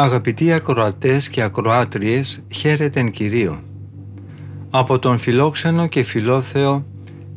Αγαπητοί 0.00 0.52
ακροατές 0.52 1.28
και 1.28 1.42
ακροάτριες, 1.42 2.42
χαίρετεν 2.50 3.10
Κυρίο. 3.10 3.62
Από 4.70 4.98
τον 4.98 5.18
φιλόξενο 5.18 5.86
και 5.86 6.02
φιλόθεο 6.02 6.86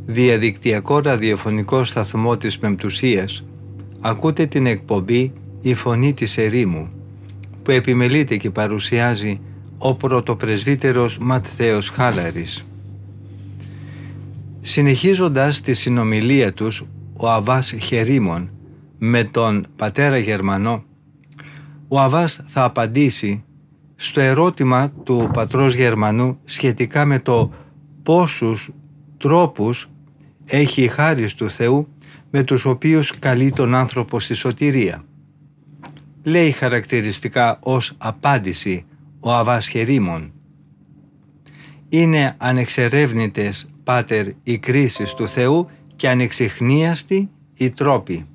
διαδικτυακό 0.05 0.99
ραδιοφωνικό 0.99 1.83
σταθμό 1.83 2.37
της 2.37 2.57
Πεμπτουσίας 2.57 3.43
ακούτε 4.01 4.45
την 4.45 4.65
εκπομπή 4.65 5.33
«Η 5.61 5.73
Φωνή 5.73 6.13
της 6.13 6.37
Ερήμου» 6.37 6.87
που 7.63 7.71
επιμελείται 7.71 8.37
και 8.37 8.49
παρουσιάζει 8.49 9.39
ο 9.77 9.95
πρωτοπρεσβύτερος 9.95 11.17
Ματθαίος 11.17 11.89
Χάλαρης. 11.89 12.65
Συνεχίζοντας 14.61 15.61
τη 15.61 15.73
συνομιλία 15.73 16.53
τους, 16.53 16.85
ο 17.17 17.29
Αβάς 17.29 17.73
Χερίμων 17.81 18.49
με 18.97 19.23
τον 19.23 19.65
πατέρα 19.75 20.17
Γερμανό, 20.17 20.83
ο 21.93 21.99
Αβάς 21.99 22.43
θα 22.45 22.63
απαντήσει 22.63 23.43
στο 23.95 24.21
ερώτημα 24.21 24.91
του 25.03 25.29
πατρός 25.33 25.75
Γερμανού 25.75 26.39
σχετικά 26.43 27.05
με 27.05 27.19
το 27.19 27.51
πόσους 28.03 28.71
τρόπους 29.17 29.89
έχει 30.45 30.83
η 30.83 30.87
χάρις 30.87 31.35
του 31.35 31.49
Θεού 31.49 31.87
με 32.29 32.43
τους 32.43 32.65
οποίους 32.65 33.19
καλεί 33.19 33.51
τον 33.51 33.75
άνθρωπο 33.75 34.19
στη 34.19 34.33
σωτηρία. 34.33 35.03
Λέει 36.23 36.51
χαρακτηριστικά 36.51 37.59
ως 37.61 37.93
απάντηση 37.97 38.85
ο 39.19 39.33
Αβάς 39.33 39.67
Χερίμων. 39.67 40.31
Είναι 41.89 42.35
ανεξερεύνητες, 42.37 43.71
Πάτερ, 43.83 44.27
οι 44.43 44.57
κρίσεις 44.57 45.13
του 45.13 45.27
Θεού 45.27 45.69
και 45.95 46.09
ανεξιχνίαστοι 46.09 47.29
οι 47.53 47.69
τρόποι, 47.69 48.25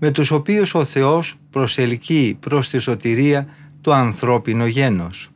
με 0.00 0.10
τους 0.10 0.30
οποίους 0.30 0.74
ο 0.74 0.84
Θεός 0.84 1.36
προσελκύει 1.50 2.34
προς 2.40 2.68
τη 2.68 2.78
σωτηρία 2.78 3.46
το 3.80 3.92
ανθρώπινο 3.92 4.66
γένος. 4.66 5.30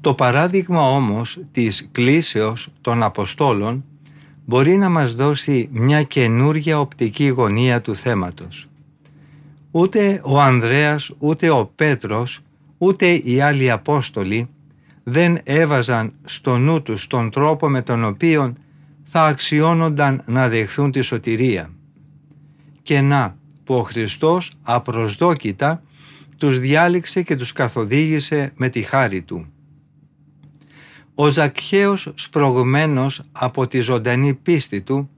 Το 0.00 0.14
παράδειγμα 0.14 0.80
όμως 0.80 1.38
της 1.52 1.88
κλίσεως 1.92 2.68
των 2.80 3.02
Αποστόλων 3.02 3.84
μπορεί 4.44 4.76
να 4.76 4.88
μας 4.88 5.14
δώσει 5.14 5.68
μια 5.72 6.02
καινούργια 6.02 6.80
οπτική 6.80 7.26
γωνία 7.26 7.80
του 7.80 7.96
θέματος. 7.96 8.68
Ούτε 9.70 10.20
ο 10.24 10.40
Ανδρέας, 10.40 11.12
ούτε 11.18 11.50
ο 11.50 11.72
Πέτρος, 11.74 12.40
ούτε 12.78 13.12
οι 13.14 13.40
άλλοι 13.40 13.70
Απόστολοι 13.70 14.48
δεν 15.04 15.38
έβαζαν 15.44 16.12
στο 16.24 16.58
νου 16.58 16.82
τους 16.82 17.06
τον 17.06 17.30
τρόπο 17.30 17.68
με 17.68 17.82
τον 17.82 18.04
οποίο 18.04 18.52
θα 19.04 19.24
αξιώνονταν 19.24 20.22
να 20.26 20.48
δεχθούν 20.48 20.90
τη 20.90 21.00
σωτηρία. 21.00 21.70
Και 22.86 23.00
να, 23.00 23.36
που 23.64 23.74
ο 23.74 23.82
Χριστός 23.82 24.52
απροσδόκητα 24.62 25.82
τους 26.38 26.58
διάλεξε 26.58 27.22
και 27.22 27.36
τους 27.36 27.52
καθοδήγησε 27.52 28.52
με 28.56 28.68
τη 28.68 28.82
χάρη 28.82 29.22
Του. 29.22 29.46
Ο 31.14 31.28
Ζακχαίος 31.28 32.12
σπρωγμένος 32.14 33.22
από 33.32 33.66
τη 33.66 33.80
ζωντανή 33.80 34.34
πίστη 34.34 34.80
του 34.80 35.10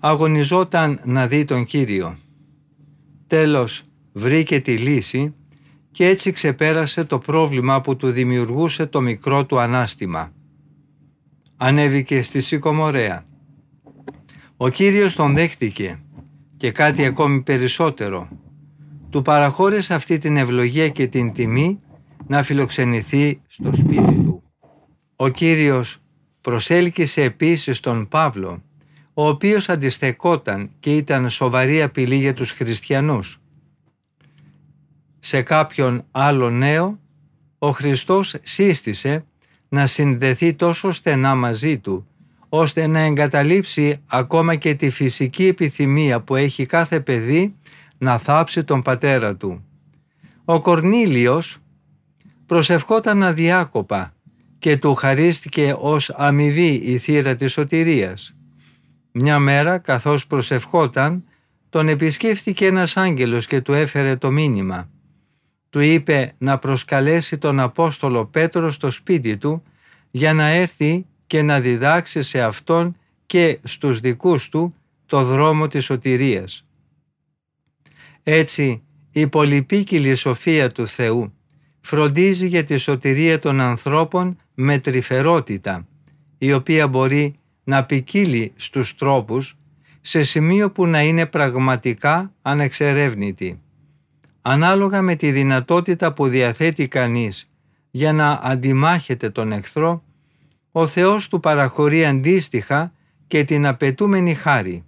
αγωνιζόταν 0.00 1.00
να 1.04 1.26
δει 1.26 1.44
τον 1.44 1.64
Κύριο. 1.64 2.18
Τέλος 3.26 3.82
βρήκε 4.12 4.60
τη 4.60 4.76
λύση 4.76 5.34
και 5.90 6.06
έτσι 6.06 6.32
ξεπέρασε 6.32 7.04
το 7.04 7.18
πρόβλημα 7.18 7.80
που 7.80 7.96
του 7.96 8.10
δημιουργούσε 8.10 8.86
το 8.86 9.00
μικρό 9.00 9.46
του 9.46 9.58
ανάστημα. 9.58 10.32
Ανέβηκε 11.56 12.22
στη 12.22 12.40
Σικομορέα. 12.40 13.24
Ο 14.56 14.68
Κύριος 14.68 15.14
τον 15.14 15.34
δέχτηκε 15.34 16.02
και 16.58 16.72
κάτι 16.72 17.04
ακόμη 17.04 17.40
περισσότερο. 17.40 18.28
Του 19.10 19.22
παραχώρησε 19.22 19.94
αυτή 19.94 20.18
την 20.18 20.36
ευλογία 20.36 20.88
και 20.88 21.06
την 21.06 21.32
τιμή 21.32 21.80
να 22.26 22.42
φιλοξενηθεί 22.42 23.40
στο 23.46 23.72
σπίτι 23.72 24.14
του. 24.14 24.42
Ο 25.16 25.28
Κύριος 25.28 25.98
προσέλκυσε 26.40 27.22
επίσης 27.22 27.80
τον 27.80 28.08
Παύλο, 28.08 28.62
ο 29.14 29.28
οποίος 29.28 29.68
αντιστεκόταν 29.68 30.70
και 30.80 30.96
ήταν 30.96 31.30
σοβαρή 31.30 31.82
απειλή 31.82 32.16
για 32.16 32.34
τους 32.34 32.50
χριστιανούς. 32.50 33.40
Σε 35.18 35.42
κάποιον 35.42 36.04
άλλο 36.10 36.50
νέο, 36.50 36.98
ο 37.58 37.70
Χριστός 37.70 38.36
σύστησε 38.42 39.24
να 39.68 39.86
συνδεθεί 39.86 40.54
τόσο 40.54 40.90
στενά 40.90 41.34
μαζί 41.34 41.78
του, 41.78 42.06
ώστε 42.48 42.86
να 42.86 42.98
εγκαταλείψει 42.98 44.00
ακόμα 44.06 44.54
και 44.54 44.74
τη 44.74 44.90
φυσική 44.90 45.46
επιθυμία 45.46 46.20
που 46.20 46.36
έχει 46.36 46.66
κάθε 46.66 47.00
παιδί 47.00 47.54
να 47.98 48.18
θάψει 48.18 48.64
τον 48.64 48.82
πατέρα 48.82 49.36
του. 49.36 49.64
Ο 50.44 50.60
Κορνήλιος 50.60 51.58
προσευχόταν 52.46 53.22
αδιάκοπα 53.22 54.12
και 54.58 54.76
του 54.76 54.94
χαρίστηκε 54.94 55.74
ως 55.78 56.10
αμοιβή 56.10 56.72
η 56.74 56.98
θύρα 56.98 57.34
της 57.34 57.52
σωτηρίας. 57.52 58.34
Μια 59.12 59.38
μέρα 59.38 59.78
καθώς 59.78 60.26
προσευχόταν 60.26 61.24
τον 61.68 61.88
επισκέφθηκε 61.88 62.66
ένας 62.66 62.96
άγγελος 62.96 63.46
και 63.46 63.60
του 63.60 63.72
έφερε 63.72 64.16
το 64.16 64.30
μήνυμα. 64.30 64.88
Του 65.70 65.80
είπε 65.80 66.34
να 66.38 66.58
προσκαλέσει 66.58 67.38
τον 67.38 67.60
Απόστολο 67.60 68.26
Πέτρο 68.26 68.70
στο 68.70 68.90
σπίτι 68.90 69.36
του 69.36 69.62
για 70.10 70.32
να 70.32 70.46
έρθει 70.46 71.06
και 71.28 71.42
να 71.42 71.60
διδάξει 71.60 72.22
σε 72.22 72.42
αυτόν 72.42 72.96
και 73.26 73.58
στους 73.62 74.00
δικούς 74.00 74.48
του 74.48 74.74
το 75.06 75.22
δρόμο 75.22 75.66
της 75.66 75.84
σωτηρίας. 75.84 76.66
Έτσι 78.22 78.82
η 79.12 79.26
πολυπίκυλη 79.26 80.14
σοφία 80.14 80.72
του 80.72 80.86
Θεού 80.86 81.32
φροντίζει 81.80 82.46
για 82.46 82.64
τη 82.64 82.76
σωτηρία 82.76 83.38
των 83.38 83.60
ανθρώπων 83.60 84.38
με 84.54 84.78
τρυφερότητα, 84.78 85.86
η 86.38 86.52
οποία 86.52 86.88
μπορεί 86.88 87.34
να 87.64 87.84
ποικίλει 87.84 88.52
στους 88.56 88.94
τρόπους 88.94 89.58
σε 90.00 90.22
σημείο 90.22 90.70
που 90.70 90.86
να 90.86 91.02
είναι 91.02 91.26
πραγματικά 91.26 92.32
ανεξερεύνητη. 92.42 93.60
Ανάλογα 94.42 95.02
με 95.02 95.14
τη 95.14 95.30
δυνατότητα 95.30 96.12
που 96.12 96.28
διαθέτει 96.28 96.88
κανείς 96.88 97.50
για 97.90 98.12
να 98.12 98.40
αντιμάχεται 98.42 99.30
τον 99.30 99.52
εχθρό, 99.52 100.02
ο 100.80 100.86
Θεός 100.86 101.28
του 101.28 101.40
παραχωρεί 101.40 102.04
αντίστοιχα 102.04 102.92
και 103.26 103.44
την 103.44 103.66
απαιτούμενη 103.66 104.34
χάρη. 104.34 104.84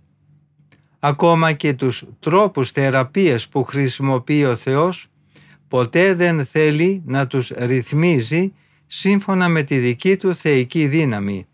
Ακόμα 0.98 1.52
και 1.52 1.72
τους 1.72 2.04
τρόπους 2.20 2.70
θεραπείας 2.70 3.48
που 3.48 3.64
χρησιμοποιεί 3.64 4.44
ο 4.44 4.56
Θεός, 4.56 5.06
ποτέ 5.68 6.14
δεν 6.14 6.46
θέλει 6.46 7.02
να 7.06 7.26
τους 7.26 7.52
ρυθμίζει 7.56 8.52
σύμφωνα 8.86 9.48
με 9.48 9.62
τη 9.62 9.78
δική 9.78 10.16
του 10.16 10.34
θεϊκή 10.34 10.86
δύναμη, 10.86 11.46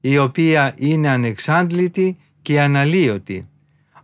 η 0.00 0.18
οποία 0.18 0.74
είναι 0.78 1.08
ανεξάντλητη 1.08 2.16
και 2.42 2.60
αναλύωτη, 2.60 3.48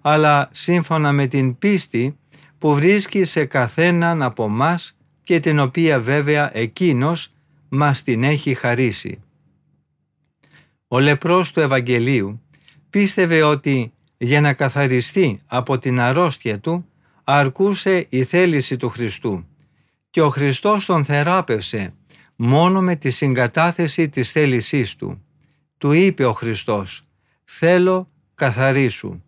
αλλά 0.01 0.49
σύμφωνα 0.53 1.13
με 1.13 1.27
την 1.27 1.59
πίστη 1.59 2.17
που 2.59 2.75
βρίσκει 2.75 3.25
σε 3.25 3.45
καθέναν 3.45 4.23
από 4.23 4.49
μας 4.49 4.97
και 5.23 5.41
την 5.41 5.59
οποία 5.59 6.01
βέβαια 6.01 6.51
εκείνος 6.57 7.33
μας 7.69 8.03
την 8.03 8.23
έχει 8.23 8.55
χαρίσει. 8.55 9.21
Ο 10.89 10.99
λεπρός 10.99 11.53
του 11.53 11.61
Ευαγγελίου 11.61 12.43
πίστευε 12.91 13.43
ότι 13.43 13.93
για 14.17 14.41
να 14.41 14.53
καθαριστεί 14.53 15.41
από 15.47 15.79
την 15.79 16.01
αρρώστια 16.01 16.61
του 16.61 16.87
αρκούσε 17.25 18.07
η 18.09 18.25
θέληση 18.25 18.77
του 18.77 18.89
Χριστού 18.89 19.47
και 20.11 20.23
ο 20.23 20.29
Χριστός 20.31 20.85
τον 20.85 21.05
θεράπευσε 21.05 21.95
μόνο 22.37 22.83
με 22.83 22.97
τη 22.97 23.11
συγκατάθεση 23.11 24.09
της 24.09 24.33
θέλησής 24.33 24.97
του. 24.97 25.25
Του 25.79 25.93
είπε 25.93 26.25
ο 26.25 26.33
Χριστός 26.33 27.07
«Θέλω 27.45 28.09
καθαρίσου». 28.35 29.21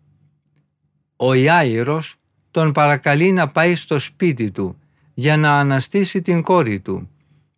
Ο 1.15 1.33
Ιάηρος 1.33 2.15
τον 2.51 2.71
παρακαλεί 2.71 3.31
να 3.31 3.47
πάει 3.47 3.75
στο 3.75 3.99
σπίτι 3.99 4.51
του 4.51 4.79
για 5.13 5.37
να 5.37 5.59
αναστήσει 5.59 6.21
την 6.21 6.41
κόρη 6.41 6.79
του, 6.79 7.09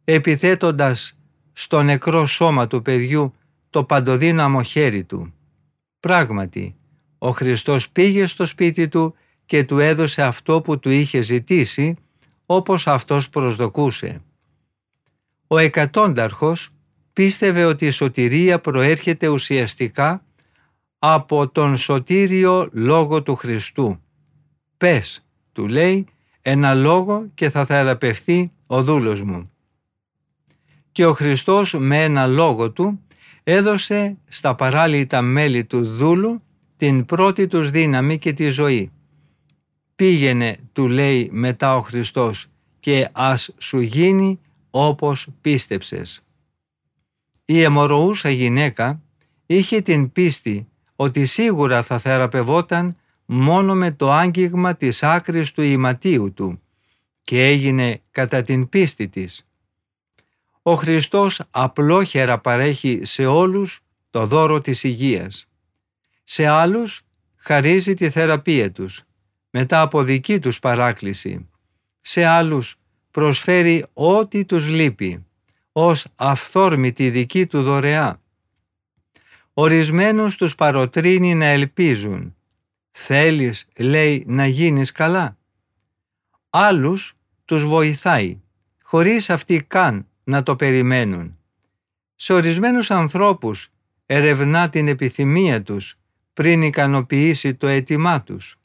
επιθέτοντας 0.04 1.20
στο 1.54 1.84
νεκρό 1.84 2.26
σώμα 2.26 2.68
του 2.68 2.82
παιδιού 2.82 3.34
το 3.72 3.84
παντοδύναμο 3.84 4.62
χέρι 4.62 5.04
του. 5.04 5.34
Πράγματι, 6.00 6.76
ο 7.18 7.30
Χριστός 7.30 7.90
πήγε 7.90 8.26
στο 8.26 8.46
σπίτι 8.46 8.88
του 8.88 9.16
και 9.46 9.64
του 9.64 9.80
έδωσε 9.80 10.24
αυτό 10.24 10.62
που 10.62 10.80
του 10.80 10.90
είχε 10.90 11.22
ζητήσει, 11.22 11.96
όπως 12.46 12.88
αυτός 12.88 13.30
προσδοκούσε. 13.30 14.22
Ο 15.48 15.58
εκατόνταρχος 15.58 16.70
πίστευε 17.14 17.66
ότι 17.66 17.86
η 17.86 17.92
σωτηρία 17.92 18.60
προέρχεται 18.60 19.28
ουσιαστικά 19.28 20.26
από 21.00 21.50
τον 21.50 21.78
σωτήριο 21.78 22.70
λόγο 22.72 23.24
του 23.24 23.36
Χριστού. 23.36 24.02
«Πες», 24.78 25.26
του 25.52 25.68
λέει, 25.68 26.06
«ένα 26.42 26.74
λόγο 26.74 27.26
και 27.34 27.50
θα 27.50 27.66
θεραπευτεί 27.66 28.52
ο 28.68 28.84
δούλος 28.84 29.22
μου». 29.22 29.52
Και 30.92 31.06
ο 31.06 31.14
Χριστός 31.14 31.74
με 31.74 32.04
ένα 32.04 32.28
λόγο 32.28 32.72
του 32.72 33.00
έδωσε 33.44 34.18
στα 34.28 34.56
παράλυτα 34.56 35.22
μέλη 35.22 35.66
του 35.66 35.84
δούλου 35.84 36.42
την 36.78 37.06
πρώτη 37.06 37.48
τους 37.48 37.72
δύναμη 37.72 38.18
και 38.18 38.34
τη 38.34 38.50
ζωή. 38.50 38.92
Πήγαινε, 39.96 40.58
του 40.74 40.88
λέει 40.88 41.30
μετά 41.32 41.76
ο 41.76 41.82
Χριστός, 41.82 42.48
και 42.80 43.10
ας 43.12 43.54
σου 43.58 43.80
γίνει 43.80 44.40
όπως 44.70 45.28
πίστεψες. 45.42 46.24
Η 47.46 47.62
αιμορροούσα 47.62 48.30
γυναίκα 48.30 49.02
είχε 49.46 49.82
την 49.82 50.12
πίστη 50.12 50.68
ότι 50.96 51.26
σίγουρα 51.26 51.82
θα 51.82 52.00
θεραπευόταν 52.00 52.96
μόνο 53.26 53.76
με 53.76 53.92
το 53.92 54.12
άγγιγμα 54.12 54.76
της 54.76 55.04
άκρης 55.04 55.52
του 55.52 55.62
ηματίου 55.62 56.34
του 56.34 56.62
και 57.22 57.46
έγινε 57.46 58.02
κατά 58.12 58.44
την 58.44 58.70
πίστη 58.70 59.08
της. 59.08 59.51
Ο 60.62 60.74
Χριστός 60.74 61.42
απλόχερα 61.52 62.40
παρέχει 62.40 63.00
σε 63.04 63.26
όλους 63.26 63.82
το 64.10 64.26
δώρο 64.26 64.62
της 64.62 64.84
υγείας. 64.84 65.48
Σε 66.24 66.48
άλλους 66.48 67.02
χαρίζει 67.36 67.94
τη 67.94 68.10
θεραπεία 68.10 68.72
τους 68.72 69.04
μετά 69.50 69.82
από 69.82 70.04
δική 70.04 70.40
τους 70.40 70.60
παράκληση. 70.60 71.50
Σε 72.02 72.26
άλλους 72.26 72.80
προσφέρει 73.12 73.86
ό,τι 73.94 74.46
τους 74.46 74.68
λείπει 74.68 75.26
ως 75.72 76.06
αυθόρμητη 76.16 77.10
δική 77.10 77.46
του 77.48 77.64
δωρεά. 77.64 78.22
Ορισμένους 79.54 80.36
τους 80.36 80.56
παροτρύνει 80.56 81.36
να 81.36 81.46
ελπίζουν. 81.46 82.36
Θέλεις, 82.92 83.68
λέει, 83.78 84.24
να 84.28 84.46
γίνεις 84.48 84.92
καλά. 84.92 85.38
Άλλους 86.50 87.18
τους 87.46 87.66
βοηθάει, 87.66 88.42
χωρίς 88.82 89.30
αυτοί 89.30 89.64
καν 89.68 90.06
να 90.32 90.44
το 90.44 90.56
περιμένουν. 90.56 91.38
Σε 92.16 92.34
ορισμένους 92.34 92.92
ανθρώπους 92.92 93.70
ερευνά 94.06 94.70
την 94.70 94.88
επιθυμία 94.88 95.62
τους 95.62 96.00
πριν 96.34 96.62
ικανοποιήσει 96.62 97.56
το 97.56 97.68
αίτημά 97.68 98.22
τους. 98.22 98.60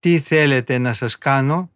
Τι 0.00 0.18
θέλετε 0.18 0.78
να 0.78 0.92
σας 0.92 1.18
κάνω; 1.18 1.70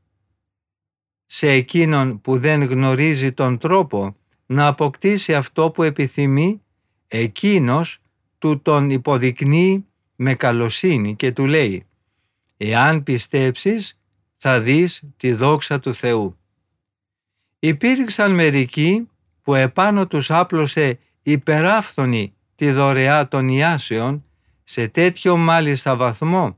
Σε 1.26 1.50
εκείνον 1.50 2.20
που 2.20 2.38
δεν 2.38 2.62
γνωρίζει 2.62 3.32
τον 3.32 3.58
τρόπο 3.58 4.16
να 4.46 4.66
αποκτήσει 4.66 5.34
αυτό 5.34 5.70
που 5.70 5.82
επιθυμεί, 5.82 6.62
εκείνος 7.08 8.02
του 8.38 8.62
τον 8.62 8.90
υποδεικνύει 8.90 9.86
με 10.16 10.34
καλοσύνη 10.34 11.16
και 11.16 11.32
του 11.32 11.46
λέει 11.46 11.86
«Εάν 12.56 13.02
πιστέψεις 13.02 14.00
θα 14.36 14.60
δεις 14.60 15.02
τη 15.16 15.32
δόξα 15.32 15.80
του 15.80 15.94
Θεού». 15.94 16.36
Υπήρξαν 17.58 18.34
μερικοί 18.34 19.06
που 19.43 19.55
επάνω 19.55 20.06
τους 20.06 20.31
άπλωσε 20.31 20.99
υπεράφθονη 21.23 22.35
τη 22.55 22.71
δωρεά 22.71 23.29
των 23.29 23.49
Ιάσεων 23.49 24.25
σε 24.65 24.89
τέτοιο 24.89 25.37
μάλιστα 25.37 25.97
βαθμό 25.97 26.56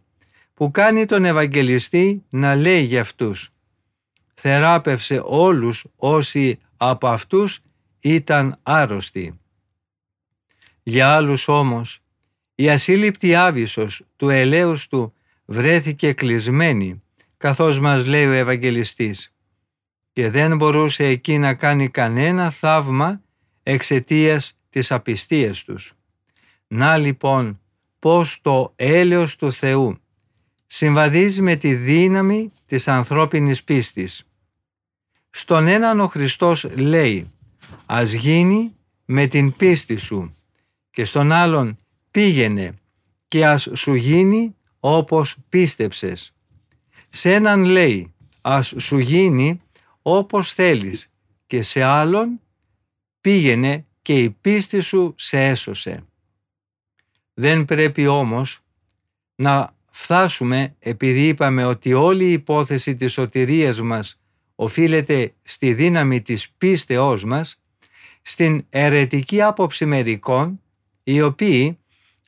που 0.55 0.71
κάνει 0.71 1.05
τον 1.05 1.25
Ευαγγελιστή 1.25 2.25
να 2.29 2.55
λέει 2.55 2.83
για 2.83 3.01
αυτούς. 3.01 3.51
Θεράπευσε 4.35 5.21
όλους 5.25 5.87
όσοι 5.97 6.59
από 6.77 7.09
αυτούς 7.09 7.61
ήταν 8.01 8.59
άρρωστοι. 8.63 9.39
Για 10.83 11.15
άλλους 11.15 11.49
όμως, 11.49 12.01
η 12.55 12.71
ασύλληπτη 12.71 13.35
άβυσος 13.35 14.03
του 14.17 14.29
ελέους 14.29 14.87
του 14.87 15.15
βρέθηκε 15.45 16.13
κλεισμένη, 16.13 17.03
καθώς 17.37 17.81
μας 17.81 18.07
λέει 18.07 18.27
ο 18.27 18.33
Ευαγγελιστής, 18.33 19.34
και 20.14 20.31
δεν 20.31 20.56
μπορούσε 20.56 21.05
εκεί 21.05 21.38
να 21.38 21.55
κάνει 21.55 21.88
κανένα 21.88 22.50
θαύμα 22.50 23.20
εξαιτίας 23.62 24.58
της 24.70 24.93
απιστίας 24.93 25.64
τους. 25.64 25.94
Να 26.66 26.96
λοιπόν 26.96 27.61
πως 27.99 28.40
το 28.40 28.72
έλεος 28.76 29.37
του 29.37 29.52
Θεού 29.52 29.99
συμβαδίζει 30.66 31.43
με 31.43 31.56
τη 31.56 31.75
δύναμη 31.75 32.52
της 32.66 32.88
ανθρώπινης 32.88 33.64
πίστης. 33.64 34.26
Στον 35.31 35.66
έναν 35.66 36.00
ο 36.00 36.06
Χριστός 36.06 36.66
λέει 36.75 37.32
«Ας 37.87 38.12
γίνει 38.12 38.75
με 39.05 39.26
την 39.26 39.56
πίστη 39.56 39.96
σου» 39.96 40.34
και 40.90 41.05
στον 41.05 41.32
άλλον 41.32 41.78
«Πήγαινε 42.11 42.75
και 43.28 43.46
ας 43.46 43.69
σου 43.72 43.94
γίνει 43.94 44.55
όπως 44.81 45.37
πίστεψες». 45.49 46.34
Σε 47.08 47.32
έναν 47.32 47.64
λέει 47.64 48.14
«Ας 48.40 48.75
σου 48.78 48.99
γίνει 48.99 49.61
όπως 50.06 50.53
θέλεις» 50.53 51.12
και 51.47 51.62
σε 51.62 51.83
άλλον 51.83 52.41
«Πήγαινε 53.21 53.87
και 54.03 54.23
η 54.23 54.31
πίστη 54.31 54.81
σου 54.81 55.15
σε 55.17 55.45
έσωσε». 55.45 56.05
Δεν 57.35 57.65
πρέπει 57.65 58.06
όμως 58.06 58.61
να 59.35 59.75
φτάσουμε 59.91 60.75
επειδή 60.79 61.27
είπαμε 61.27 61.65
ότι 61.65 61.93
όλη 61.93 62.25
η 62.25 62.33
υπόθεση 62.33 62.95
της 62.95 63.12
σωτηρίας 63.12 63.81
μας 63.81 64.21
οφείλεται 64.55 65.35
στη 65.43 65.75
δύναμη 65.75 66.23
της 66.23 66.50
πίστεώς 66.50 67.25
μας, 67.25 67.61
στην 68.23 68.67
αιρετική 68.71 69.43
άποψη 69.43 69.87
μερικών, 69.87 70.61
οι 71.03 71.23
οποίοι 71.23 71.79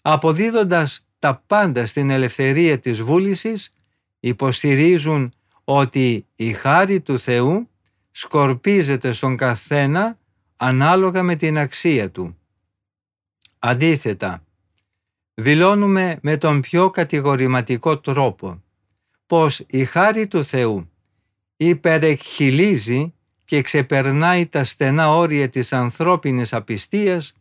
αποδίδοντας 0.02 1.06
τα 1.18 1.42
πάντα 1.46 1.86
στην 1.86 2.10
ελευθερία 2.10 2.78
της 2.78 3.02
βούλησης, 3.02 3.74
υποστηρίζουν 4.20 5.32
ότι 5.68 6.26
η 6.36 6.52
χάρη 6.52 7.00
του 7.00 7.18
Θεού 7.18 7.68
σκορπίζεται 8.10 9.12
στον 9.12 9.36
καθένα 9.36 10.18
ανάλογα 10.56 11.22
με 11.22 11.36
την 11.36 11.58
αξία 11.58 12.10
του. 12.10 12.38
Αντίθετα, 13.58 14.44
δηλώνουμε 15.34 16.18
με 16.22 16.36
τον 16.36 16.60
πιο 16.60 16.90
κατηγορηματικό 16.90 17.98
τρόπο 17.98 18.62
πως 19.26 19.64
η 19.66 19.84
χάρη 19.84 20.26
του 20.26 20.44
Θεού 20.44 20.90
υπερεκχυλίζει 21.56 23.14
και 23.44 23.62
ξεπερνάει 23.62 24.46
τα 24.46 24.64
στενά 24.64 25.10
όρια 25.10 25.48
της 25.48 25.72
ανθρώπινης 25.72 26.52
απιστίας, 26.52 27.32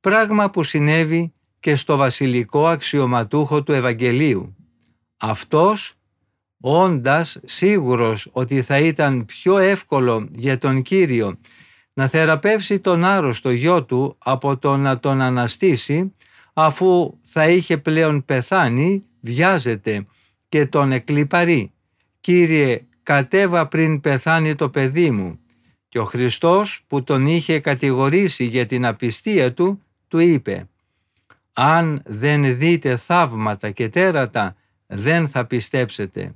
πράγμα 0.00 0.50
που 0.50 0.62
συνέβη 0.62 1.32
και 1.60 1.76
στο 1.76 1.96
βασιλικό 1.96 2.66
αξιωματούχο 2.66 3.62
του 3.62 3.72
Ευαγγελίου. 3.72 4.56
Αυτός, 5.16 5.94
όντας 6.66 7.38
σίγουρος 7.44 8.28
ότι 8.32 8.62
θα 8.62 8.78
ήταν 8.78 9.24
πιο 9.24 9.58
εύκολο 9.58 10.28
για 10.32 10.58
τον 10.58 10.82
Κύριο 10.82 11.38
να 11.94 12.08
θεραπεύσει 12.08 12.80
τον 12.80 13.04
άρρωστο 13.04 13.50
γιο 13.50 13.84
του 13.84 14.16
από 14.18 14.56
το 14.56 14.76
να 14.76 14.98
τον 14.98 15.20
αναστήσει, 15.20 16.14
αφού 16.52 17.18
θα 17.22 17.48
είχε 17.48 17.76
πλέον 17.76 18.24
πεθάνει, 18.24 19.04
βιάζεται 19.20 20.06
και 20.48 20.66
τον 20.66 20.92
εκλυπαρεί. 20.92 21.72
«Κύριε, 22.20 22.86
κατέβα 23.02 23.68
πριν 23.68 24.00
πεθάνει 24.00 24.54
το 24.54 24.68
παιδί 24.68 25.10
μου». 25.10 25.38
Και 25.88 25.98
ο 25.98 26.04
Χριστός 26.04 26.84
που 26.86 27.04
τον 27.04 27.26
είχε 27.26 27.60
κατηγορήσει 27.60 28.44
για 28.44 28.66
την 28.66 28.86
απιστία 28.86 29.52
του, 29.52 29.82
του 30.08 30.18
είπε 30.18 30.68
«Αν 31.52 32.02
δεν 32.04 32.58
δείτε 32.58 32.96
θαύματα 32.96 33.70
και 33.70 33.88
τέρατα, 33.88 34.56
δεν 34.86 35.28
θα 35.28 35.44
πιστέψετε». 35.44 36.34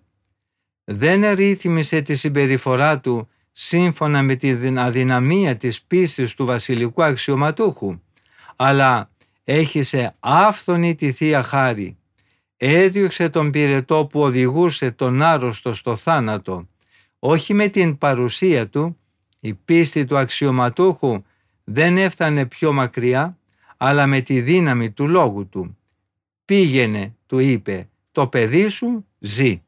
Δεν 0.90 1.34
ρύθμισε 1.34 2.00
τη 2.00 2.14
συμπεριφορά 2.14 3.00
του 3.00 3.28
σύμφωνα 3.52 4.22
με 4.22 4.34
την 4.34 4.78
αδυναμία 4.78 5.56
της 5.56 5.82
πίστης 5.82 6.34
του 6.34 6.44
βασιλικού 6.44 7.02
αξιωματούχου, 7.02 8.00
αλλά 8.56 9.10
έχισε 9.44 10.14
άφθονη 10.20 10.94
τη 10.94 11.12
Θεία 11.12 11.42
Χάρη. 11.42 11.96
Έδιωξε 12.56 13.28
τον 13.28 13.50
πυρετό 13.50 14.06
που 14.06 14.20
οδηγούσε 14.20 14.90
τον 14.90 15.22
άρρωστο 15.22 15.72
στο 15.72 15.96
θάνατο. 15.96 16.68
Όχι 17.18 17.54
με 17.54 17.68
την 17.68 17.98
παρουσία 17.98 18.68
του, 18.68 18.98
η 19.40 19.54
πίστη 19.54 20.04
του 20.04 20.18
αξιωματούχου 20.18 21.22
δεν 21.64 21.96
έφτανε 21.96 22.46
πιο 22.46 22.72
μακριά, 22.72 23.38
αλλά 23.76 24.06
με 24.06 24.20
τη 24.20 24.40
δύναμη 24.40 24.90
του 24.90 25.08
λόγου 25.08 25.48
του. 25.48 25.76
«Πήγαινε», 26.44 27.16
του 27.26 27.38
είπε, 27.38 27.88
«το 28.12 28.26
παιδί 28.26 28.68
σου 28.68 29.06
ζει». 29.18 29.62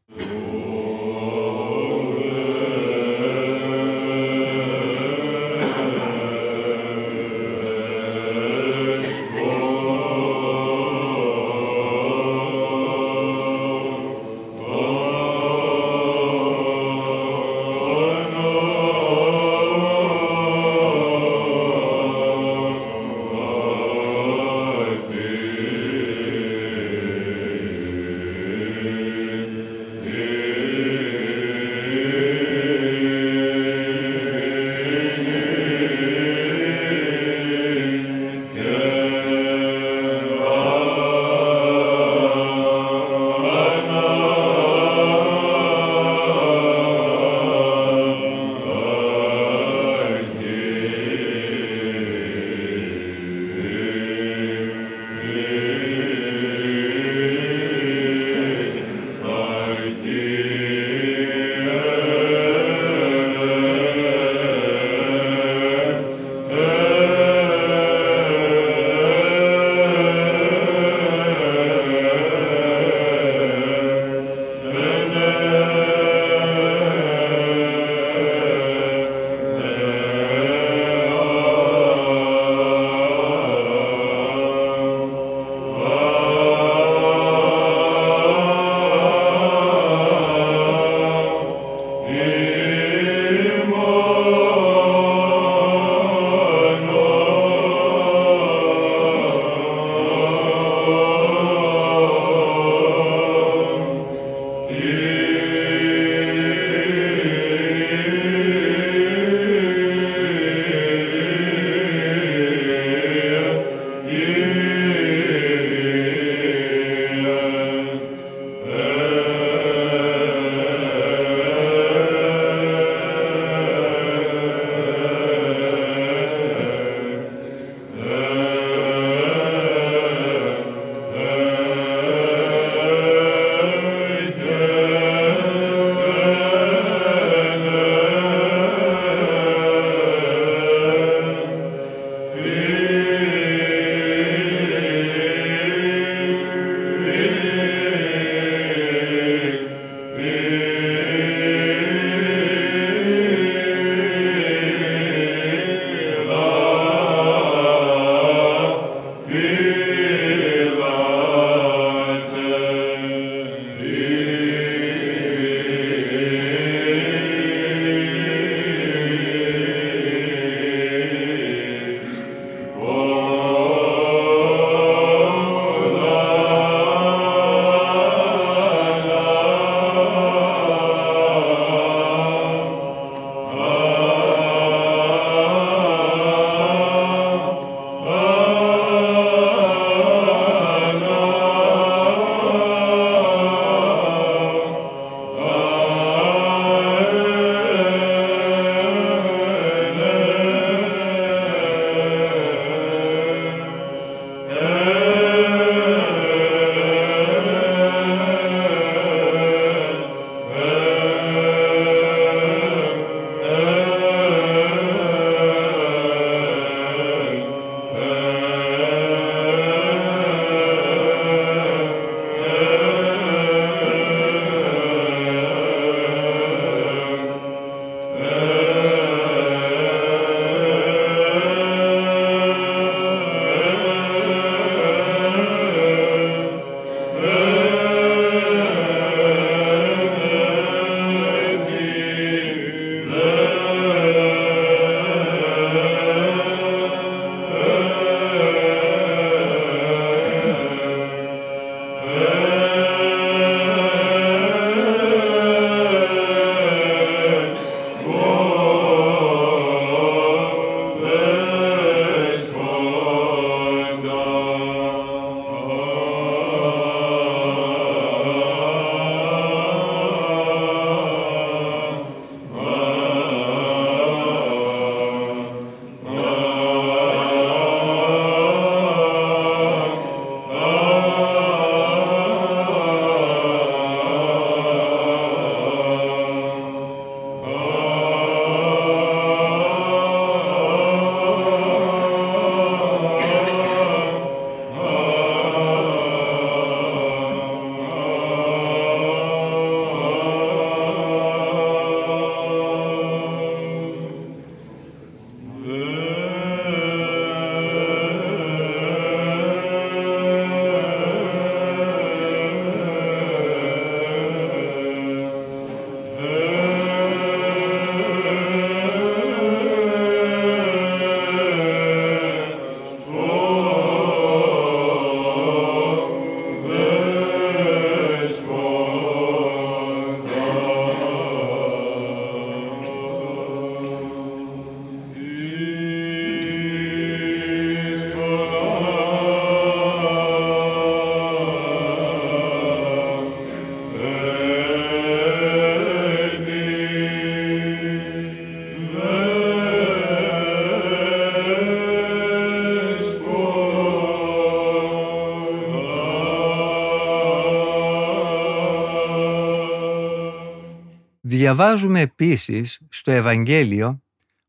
Διαβάζουμε 361.40 362.00
επίσης 362.00 362.80
στο 362.88 363.10
Ευαγγέλιο 363.10 364.02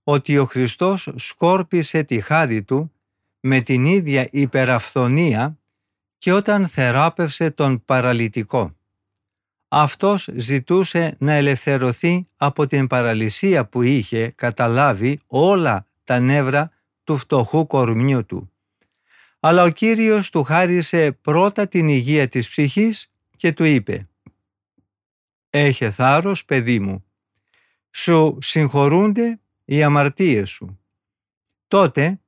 ότι 0.03 0.37
ο 0.37 0.45
Χριστός 0.45 1.09
σκόρπισε 1.15 2.03
τη 2.03 2.21
χάρη 2.21 2.63
Του 2.63 2.91
με 3.39 3.59
την 3.61 3.85
ίδια 3.85 4.27
υπεραφθονία 4.31 5.57
και 6.17 6.31
όταν 6.31 6.67
θεράπευσε 6.67 7.51
τον 7.51 7.85
παραλυτικό. 7.85 8.75
Αυτός 9.67 10.29
ζητούσε 10.35 11.15
να 11.19 11.33
ελευθερωθεί 11.33 12.27
από 12.37 12.65
την 12.65 12.87
παραλυσία 12.87 13.65
που 13.65 13.81
είχε 13.81 14.27
καταλάβει 14.35 15.19
όλα 15.27 15.87
τα 16.03 16.19
νεύρα 16.19 16.71
του 17.03 17.17
φτωχού 17.17 17.67
κορμιού 17.67 18.25
του. 18.25 18.51
Αλλά 19.39 19.63
ο 19.63 19.69
Κύριος 19.69 20.29
του 20.29 20.43
χάρισε 20.43 21.11
πρώτα 21.11 21.67
την 21.67 21.87
υγεία 21.87 22.27
της 22.27 22.49
ψυχής 22.49 23.11
και 23.35 23.53
του 23.53 23.63
είπε 23.63 24.05
«Έχε 25.53 25.89
θάρρος, 25.89 26.45
παιδί 26.45 26.79
μου, 26.79 27.05
σου 27.91 28.37
συγχωρούνται 28.41 29.39
οι 29.65 29.83
αμαρτίες 29.83 30.49
σου». 30.49 30.79
Τότε, 31.67 32.19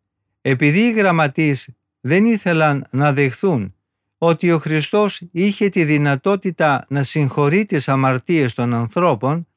επειδή 0.42 0.80
οι 0.80 0.92
γραμματείς 0.92 1.70
δεν 2.02 2.26
ήθελαν 2.26 2.88
να 2.92 3.14
δεχθούν 3.14 3.76
ότι 4.18 4.52
ο 4.52 4.60
Χριστός 4.60 5.22
είχε 5.32 5.70
τη 5.70 5.84
δυνατότητα 5.84 6.86
να 6.90 7.04
συγχωρεί 7.04 7.66
τις 7.66 7.90
αμαρτίες 7.90 8.54
των 8.54 8.74
ανθρώπων, 8.74 9.48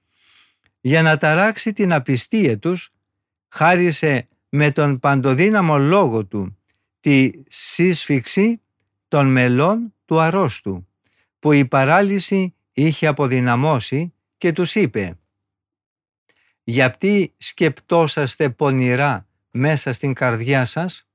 για 0.80 1.02
να 1.02 1.16
ταράξει 1.16 1.72
την 1.72 1.92
απιστία 1.92 2.58
τους, 2.58 2.92
χάρισε 3.48 4.28
με 4.48 4.70
τον 4.70 4.98
παντοδύναμο 4.98 5.78
λόγο 5.78 6.24
του 6.24 6.58
τη 7.00 7.30
σύσφυξη 7.48 8.60
των 9.08 9.26
μελών 9.26 9.94
του 10.04 10.20
αρρώστου, 10.20 10.88
που 11.38 11.52
η 11.52 11.64
παράλυση 11.64 12.54
είχε 12.76 13.06
αποδυναμώσει 13.06 14.14
και 14.36 14.52
τους 14.52 14.74
είπε 14.74 15.18
«Γιατί 16.64 17.34
σκεπτόσαστε 17.36 18.50
πονηρά 18.50 19.26
μέσα 19.50 19.92
στην 19.92 20.12
καρδιά 20.12 20.64
σας, 20.64 21.08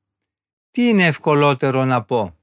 τι 0.72 0.88
είναι 0.88 1.06
ευκολότερο 1.06 1.86
να 1.86 2.04
πω, 2.04 2.36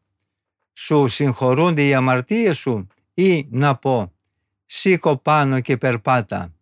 σου 0.72 1.08
συγχωρούνται 1.08 1.86
οι 1.86 1.94
αμαρτίες 1.94 2.58
σου 2.58 2.86
ή 3.14 3.46
να 3.50 3.76
πω 3.76 4.12
σήκω 4.64 5.16
πάνω 5.16 5.60
και 5.60 5.76
περπάτα. 5.76 6.54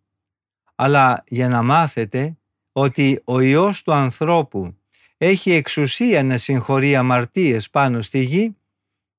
Αλλά 0.75 1.23
για 1.27 1.47
να 1.47 1.61
μάθετε 1.61 2.37
ότι 2.71 3.21
ο 3.23 3.39
Υιός 3.39 3.81
του 3.81 3.93
ανθρώπου 3.93 4.77
έχει 5.17 5.51
εξουσία 5.51 6.23
να 6.23 6.37
συγχωρεί 6.37 6.95
αμαρτίες 6.95 7.69
πάνω 7.69 8.01
στη 8.01 8.19
γη, 8.19 8.57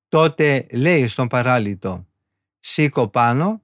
τότε 0.08 0.66
λέει 0.72 1.06
στον 1.06 1.28
παράλυτο 1.28 2.07
«Σήκω 2.70 3.08
πάνω, 3.08 3.62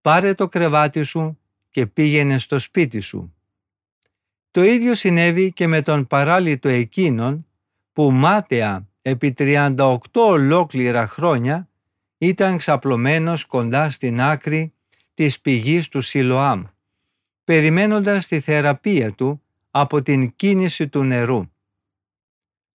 πάρε 0.00 0.34
το 0.34 0.48
κρεβάτι 0.48 1.02
σου 1.02 1.38
και 1.70 1.86
πήγαινε 1.86 2.38
στο 2.38 2.58
σπίτι 2.58 3.00
σου». 3.00 3.34
Το 4.50 4.62
ίδιο 4.62 4.94
συνέβη 4.94 5.52
και 5.52 5.66
με 5.66 5.82
τον 5.82 6.06
παράλυτο 6.06 6.68
εκείνον 6.68 7.46
που 7.92 8.10
μάταια 8.10 8.88
επί 9.02 9.34
38 9.38 9.96
ολόκληρα 10.12 11.06
χρόνια 11.06 11.68
ήταν 12.18 12.56
ξαπλωμένος 12.56 13.44
κοντά 13.44 13.90
στην 13.90 14.20
άκρη 14.20 14.72
της 15.14 15.40
πηγής 15.40 15.88
του 15.88 16.00
Σιλοάμ, 16.00 16.64
περιμένοντας 17.44 18.26
τη 18.26 18.40
θεραπεία 18.40 19.12
του 19.12 19.42
από 19.70 20.02
την 20.02 20.36
κίνηση 20.36 20.88
του 20.88 21.02
νερού. 21.02 21.50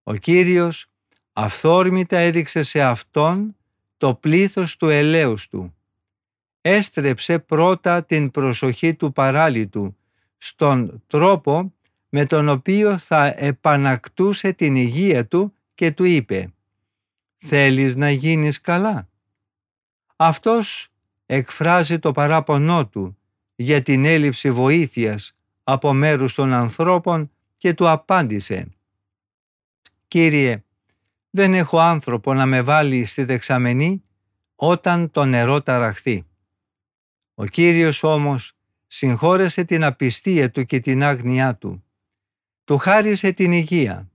Ο 0.02 0.14
Κύριος 0.14 0.86
αυθόρμητα 1.32 2.16
έδειξε 2.16 2.62
σε 2.62 2.80
Αυτόν 2.80 3.56
το 4.02 4.14
πλήθος 4.14 4.76
του 4.76 4.88
ελέους 4.88 5.48
του. 5.48 5.74
Έστρεψε 6.60 7.38
πρώτα 7.38 8.04
την 8.04 8.30
προσοχή 8.30 8.94
του 8.94 9.12
παράλυτου 9.12 9.96
στον 10.38 11.02
τρόπο 11.06 11.72
με 12.08 12.26
τον 12.26 12.48
οποίο 12.48 12.98
θα 12.98 13.34
επανακτούσε 13.36 14.52
την 14.52 14.76
υγεία 14.76 15.26
του 15.26 15.54
και 15.74 15.90
του 15.90 16.04
είπε 16.04 16.52
«Θέλεις 17.38 17.96
να 17.96 18.10
γίνεις 18.10 18.60
καλά». 18.60 19.08
Αυτός 20.16 20.88
εκφράζει 21.26 21.98
το 21.98 22.12
παράπονό 22.12 22.86
του 22.86 23.18
για 23.54 23.82
την 23.82 24.04
έλλειψη 24.04 24.50
βοήθειας 24.50 25.36
από 25.64 25.92
μέρους 25.92 26.34
των 26.34 26.52
ανθρώπων 26.52 27.30
και 27.56 27.74
του 27.74 27.88
απάντησε 27.88 28.68
«Κύριε, 30.08 30.62
δεν 31.34 31.54
έχω 31.54 31.78
άνθρωπο 31.78 32.34
να 32.34 32.46
με 32.46 32.62
βάλει 32.62 33.04
στη 33.04 33.24
δεξαμενή 33.24 34.02
όταν 34.54 35.10
το 35.10 35.24
νερό 35.24 35.62
ταραχθεί». 35.62 36.26
Ο 37.34 37.46
Κύριος 37.46 38.02
όμως 38.02 38.52
συγχώρεσε 38.86 39.64
την 39.64 39.84
απιστία 39.84 40.50
του 40.50 40.64
και 40.64 40.80
την 40.80 41.02
άγνοιά 41.02 41.56
του. 41.56 41.84
Του 42.64 42.78
χάρισε 42.78 43.32
την 43.32 43.52
υγεία 43.52 44.12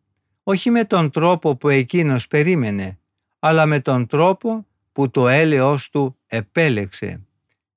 όχι 0.49 0.69
με 0.69 0.85
τον 0.85 1.11
τρόπο 1.11 1.55
που 1.55 1.69
εκείνος 1.69 2.27
περίμενε, 2.27 2.99
αλλά 3.39 3.65
με 3.65 3.79
τον 3.79 4.07
τρόπο 4.07 4.65
που 4.91 5.11
το 5.11 5.27
έλεος 5.27 5.89
του 5.89 6.17
επέλεξε. 6.27 7.21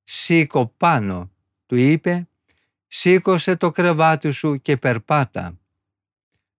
«Σήκω 0.02 0.74
πάνω», 0.76 1.30
του 1.66 1.76
είπε, 1.76 2.28
«σήκωσε 2.86 3.56
το 3.56 3.70
κρεβάτι 3.70 4.30
σου 4.30 4.60
και 4.60 4.76
περπάτα». 4.76 5.58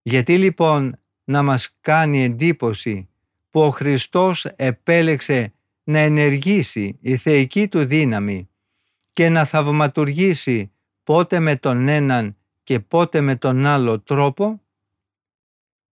Γιατί 0.01 0.37
λοιπόν 0.37 0.99
να 1.23 1.43
μας 1.43 1.75
κάνει 1.81 2.23
εντύπωση 2.23 3.09
που 3.49 3.61
ο 3.61 3.69
Χριστός 3.69 4.45
επέλεξε 4.45 5.53
να 5.83 5.99
ενεργήσει 5.99 6.97
η 7.01 7.17
θεϊκή 7.17 7.67
του 7.67 7.85
δύναμη 7.85 8.49
και 9.13 9.29
να 9.29 9.45
θαυματουργήσει 9.45 10.71
πότε 11.03 11.39
με 11.39 11.55
τον 11.55 11.87
έναν 11.87 12.35
και 12.63 12.79
πότε 12.79 13.21
με 13.21 13.35
τον 13.35 13.65
άλλο 13.65 13.99
τρόπο, 13.99 14.61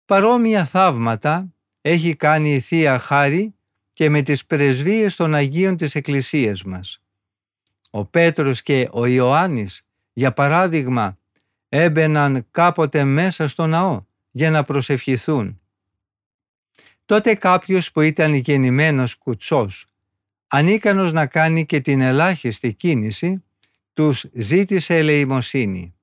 Παρόμοια 0.06 0.64
θαύματα 0.64 1.54
έχει 1.80 2.14
κάνει 2.14 2.54
η 2.54 2.60
Θεία 2.60 2.98
Χάρη 2.98 3.54
και 3.92 4.10
με 4.10 4.22
τις 4.22 4.46
πρεσβείες 4.46 5.16
των 5.16 5.34
Αγίων 5.34 5.76
της 5.76 5.94
Εκκλησίας 5.94 6.64
μας. 6.64 7.02
Ο 7.90 8.04
Πέτρος 8.04 8.62
και 8.62 8.88
ο 8.92 9.06
Ιωάννης, 9.06 9.82
για 10.12 10.32
παράδειγμα, 10.32 11.18
έμπαιναν 11.68 12.46
κάποτε 12.50 13.04
μέσα 13.04 13.48
στο 13.48 13.66
ναό 13.66 14.04
για 14.37 14.51
να 14.51 14.64
προσευχηθούν. 14.64 15.61
Τότε 17.05 17.35
κάποιος 17.35 17.92
που 17.92 18.01
ήταν 18.01 18.35
γεννημένος 18.35 19.14
κουτσός, 19.14 19.87
ανίκανος 20.46 21.12
να 21.12 21.27
κάνει 21.27 21.66
και 21.66 21.81
την 21.81 22.01
ελάχιστη 22.01 22.75
κίνηση, 22.75 23.44
τους 23.92 24.25
ζήτησε 24.33 24.96
ελεημοσύνη. 24.96 25.94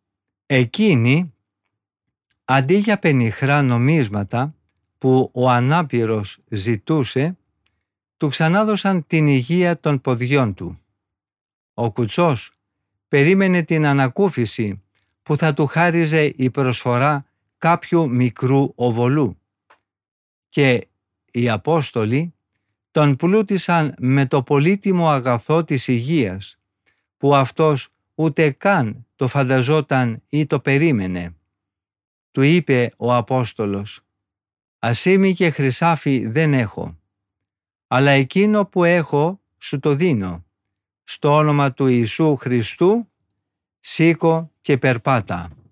Εκείνοι 0.46 1.34
Αντί 2.46 2.76
για 2.76 3.00
πενιχρά 3.00 3.62
νομίσματα 3.62 4.56
που 4.98 5.30
ο 5.34 5.50
ανάπηρος 5.50 6.40
ζητούσε, 6.50 7.38
του 8.18 8.28
ξανάδωσαν 8.28 9.08
την 9.08 9.28
υγεία 9.28 9.80
των 9.80 10.02
ποδιών 10.02 10.54
του. 10.54 10.80
Ο 11.74 11.92
κουτσός 11.92 12.52
περίμενε 13.08 13.62
την 13.62 13.86
ανακούφιση 13.86 14.84
που 15.24 15.38
θα 15.38 15.54
του 15.54 15.66
χάριζε 15.66 16.24
η 16.24 16.50
προσφορά 16.50 17.26
κάποιου 17.64 18.10
μικρού 18.10 18.72
οβολού. 18.76 19.42
Και 20.50 20.88
οι 21.32 21.50
Απόστολοι 21.50 22.34
τον 22.92 23.16
πλούτησαν 23.16 23.94
με 24.00 24.26
το 24.26 24.44
πολύτιμο 24.44 25.10
αγαθό 25.10 25.64
της 25.64 25.88
υγείας, 25.88 26.60
που 27.18 27.36
αυτός 27.36 27.90
ούτε 28.16 28.52
καν 28.52 29.06
το 29.16 29.28
φανταζόταν 29.28 30.24
ή 30.30 30.46
το 30.46 30.60
περίμενε 30.60 31.36
του 32.32 32.42
είπε 32.42 32.92
ο 32.98 33.14
Απόστολος 33.14 34.02
«Ασήμι 34.80 35.34
και 35.34 35.50
χρυσάφι 35.50 36.28
δεν 36.28 36.54
έχω, 36.54 37.00
αλλά 37.88 38.12
εκείνο 38.12 38.66
που 38.66 38.84
έχω 38.84 39.42
σου 39.58 39.80
το 39.80 39.94
δίνω. 39.94 40.46
Στο 41.04 41.34
όνομα 41.34 41.74
του 41.74 41.88
Ιησού 41.88 42.36
Χριστού 42.36 43.12
σήκω 43.80 44.52
και 44.62 44.78
περπάτα». 44.78 45.63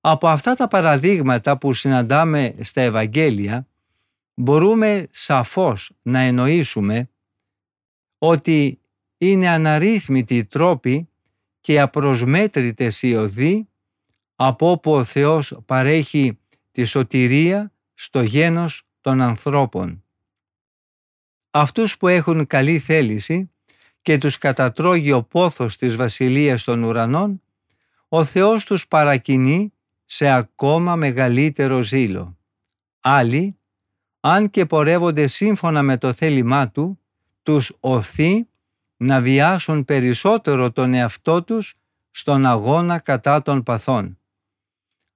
Από 0.00 0.28
αυτά 0.28 0.54
τα 0.54 0.68
παραδείγματα 0.68 1.58
που 1.58 1.72
συναντάμε 1.72 2.54
στα 2.60 2.80
Ευαγγέλια 2.80 3.68
μπορούμε 4.34 5.06
σαφώς 5.10 5.92
να 6.02 6.20
εννοήσουμε 6.20 7.10
ότι 8.18 8.80
είναι 9.18 9.48
αναρρύθμιτοι 9.48 10.44
τρόποι 10.44 11.08
και 11.60 11.80
απροσμέτρητες 11.80 13.02
οι 13.02 13.14
οδοί 13.14 13.68
από 14.34 14.70
όπου 14.70 14.92
ο 14.92 15.04
Θεός 15.04 15.58
παρέχει 15.66 16.38
τη 16.72 16.84
σωτηρία 16.84 17.72
στο 17.94 18.22
γένος 18.22 18.88
των 19.00 19.20
ανθρώπων. 19.20 20.04
Αυτούς 21.50 21.96
που 21.96 22.08
έχουν 22.08 22.46
καλή 22.46 22.78
θέληση 22.78 23.50
και 24.02 24.18
τους 24.18 24.38
κατατρώγει 24.38 25.12
ο 25.12 25.22
πόθος 25.22 25.76
της 25.76 25.96
Βασιλείας 25.96 26.64
των 26.64 26.82
Ουρανών, 26.82 27.42
ο 28.08 28.24
Θεός 28.24 28.64
τους 28.64 28.88
παρακινεί 28.88 29.72
σε 30.12 30.28
ακόμα 30.28 30.96
μεγαλύτερο 30.96 31.82
ζήλο. 31.82 32.38
Άλλοι, 33.00 33.58
αν 34.20 34.50
και 34.50 34.66
πορεύονται 34.66 35.26
σύμφωνα 35.26 35.82
με 35.82 35.96
το 35.96 36.12
θέλημά 36.12 36.70
Του, 36.70 37.00
τους 37.42 37.76
οθεί 37.80 38.48
να 38.96 39.20
βιάσουν 39.20 39.84
περισσότερο 39.84 40.72
τον 40.72 40.94
εαυτό 40.94 41.42
τους 41.42 41.74
στον 42.10 42.46
αγώνα 42.46 42.98
κατά 42.98 43.42
των 43.42 43.62
παθών. 43.62 44.18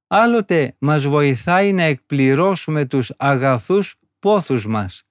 Άλλοτε 0.07 0.76
μας 0.78 1.07
βοηθάει 1.07 1.72
να 1.72 1.83
εκπληρώσουμε 1.83 2.85
τους 2.85 3.12
αγαθούς 3.16 3.96
πόθους 4.18 4.66
μας 4.66 5.02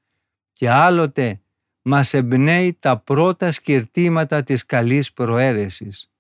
και 0.54 0.70
άλλοτε 0.70 1.42
μας 1.82 2.14
εμπνέει 2.14 2.78
τα 2.80 2.98
πρώτα 2.98 3.52
σκυρτήματα 3.52 4.44
της 4.44 4.66
καλής 4.66 5.14
προαίρεσης. 5.14 6.12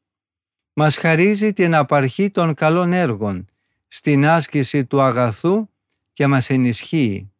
Μας 0.73 0.97
χαρίζει 0.97 1.53
την 1.53 1.75
απαρχή 1.75 2.29
των 2.29 2.53
καλών 2.53 2.93
έργων 2.93 3.47
στην 3.95 4.27
άσκηση 4.27 4.85
του 4.85 5.01
αγαθού 5.01 5.69
και 6.13 6.27
μας 6.27 6.49
ενισχύει. 6.49 7.31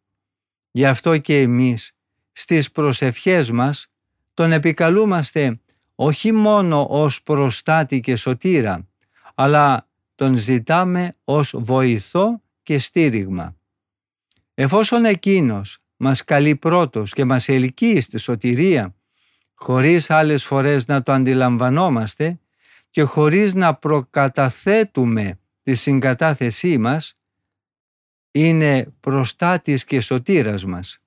Γι' 0.70 0.86
αυτό 0.86 1.18
και 1.18 1.40
εμείς 1.40 1.92
στις 2.32 2.70
προσευχές 2.70 3.50
μας 3.50 3.86
τον 4.34 4.52
επικαλούμαστε 4.52 5.60
όχι 5.94 6.32
μόνο 6.32 6.86
ως 6.90 7.22
προστάτη 7.22 8.00
και 8.00 8.16
σωτήρα, 8.16 8.86
αλλά 9.34 9.88
τον 10.14 10.36
ζητάμε 10.36 11.16
ως 11.24 11.54
βοηθό 11.58 12.42
και 12.62 12.78
στήριγμα. 12.78 13.56
Εφόσον 14.54 15.04
Εκείνος 15.04 15.78
μας 15.96 16.24
καλεί 16.24 16.56
πρώτος 16.56 17.12
και 17.12 17.24
μας 17.24 17.48
ελκύει 17.48 18.00
στη 18.00 18.18
σωτηρία, 18.18 18.94
χωρίς 19.54 20.10
άλλες 20.10 20.44
φορές 20.44 20.86
να 20.86 21.02
το 21.02 21.12
αντιλαμβανόμαστε 21.12 22.38
και 22.90 23.02
χωρίς 23.02 23.54
να 23.54 23.74
προκαταθέτουμε 23.74 25.38
τη 25.64 25.74
συγκατάθεσή 25.74 26.78
μας, 26.78 27.16
είναι 28.30 28.92
προστάτης 29.00 29.84
και 29.84 30.00
σωτήρας 30.00 30.64
μας. 30.64 30.98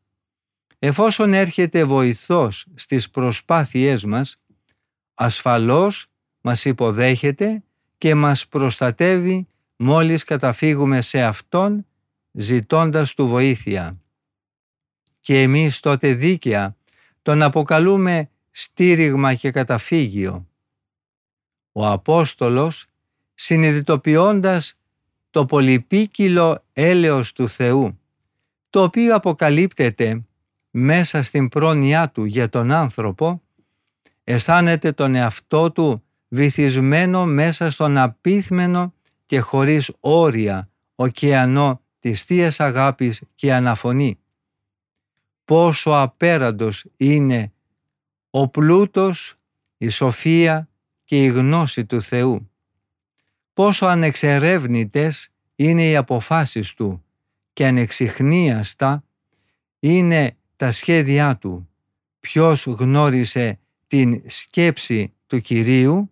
Εφόσον 0.80 1.34
έρχεται 1.34 1.84
βοηθός 1.84 2.68
στις 2.74 3.10
προσπάθειές 3.10 4.06
μας, 4.06 4.40
ασφαλώς 5.14 6.08
μας 6.42 6.66
υποδέχεται 6.66 7.64
και 7.98 8.16
μας 8.16 8.48
προστατεύει 8.48 9.48
μόλις 9.76 10.24
καταφύγουμε 10.24 11.02
σε 11.02 11.22
Αυτόν 11.24 11.86
ζητώντας 12.32 13.14
Του 13.14 13.28
βοήθεια. 13.28 14.02
Και 15.20 15.42
εμείς 15.42 15.80
τότε 15.80 16.14
δίκαια 16.14 16.76
τον 17.22 17.42
αποκαλούμε 17.42 18.30
στήριγμα 18.52 19.34
και 19.34 19.52
καταφύγιο. 19.52 20.48
Ο 21.72 21.88
Απόστολος 21.88 22.88
συνειδητοποιώντας 23.40 24.78
το 25.30 25.46
πολυπίκυλο 25.46 26.64
έλεος 26.74 27.34
του 27.34 27.50
Θεού, 27.50 28.00
το 28.70 28.84
οποίο 28.84 29.16
αποκαλύπτεται 29.16 30.26
μέσα 30.72 31.22
στην 31.22 31.50
πρόνοιά 31.50 32.10
του 32.10 32.26
για 32.26 32.50
τον 32.50 32.72
άνθρωπο, 32.72 33.42
αισθάνεται 34.24 34.92
τον 34.92 35.16
εαυτό 35.16 35.72
του 35.72 36.04
βυθισμένο 36.28 37.26
μέσα 37.26 37.70
στον 37.70 37.98
απίθμενο 37.98 38.94
και 39.26 39.40
χωρίς 39.40 39.92
όρια 40.00 40.70
ωκεανό 40.96 41.82
της 42.00 42.24
Θείας 42.24 42.60
Αγάπης 42.60 43.24
και 43.36 43.54
αναφωνή. 43.54 44.20
Πόσο 45.46 45.92
απέραντος 45.92 46.86
είναι 46.98 47.52
ο 48.30 48.48
πλούτος, 48.48 49.36
η 49.78 49.90
σοφία 49.90 50.70
και 51.04 51.24
η 51.24 51.28
γνώση 51.28 51.86
του 51.86 52.02
Θεού. 52.02 52.50
Πόσο 53.58 53.86
ανεξερεύνητες 53.86 55.30
είναι 55.56 55.90
οι 55.90 55.96
αποφάσεις 55.96 56.74
Του 56.74 57.04
και 57.54 57.66
ανεξιχνίαστα 57.66 59.04
είναι 59.80 60.38
τα 60.56 60.72
σχέδιά 60.72 61.38
Του. 61.38 61.70
Ποιος 62.20 62.66
γνώρισε 62.66 63.60
την 63.88 64.22
σκέψη 64.26 65.14
του 65.28 65.40
Κυρίου; 65.40 66.12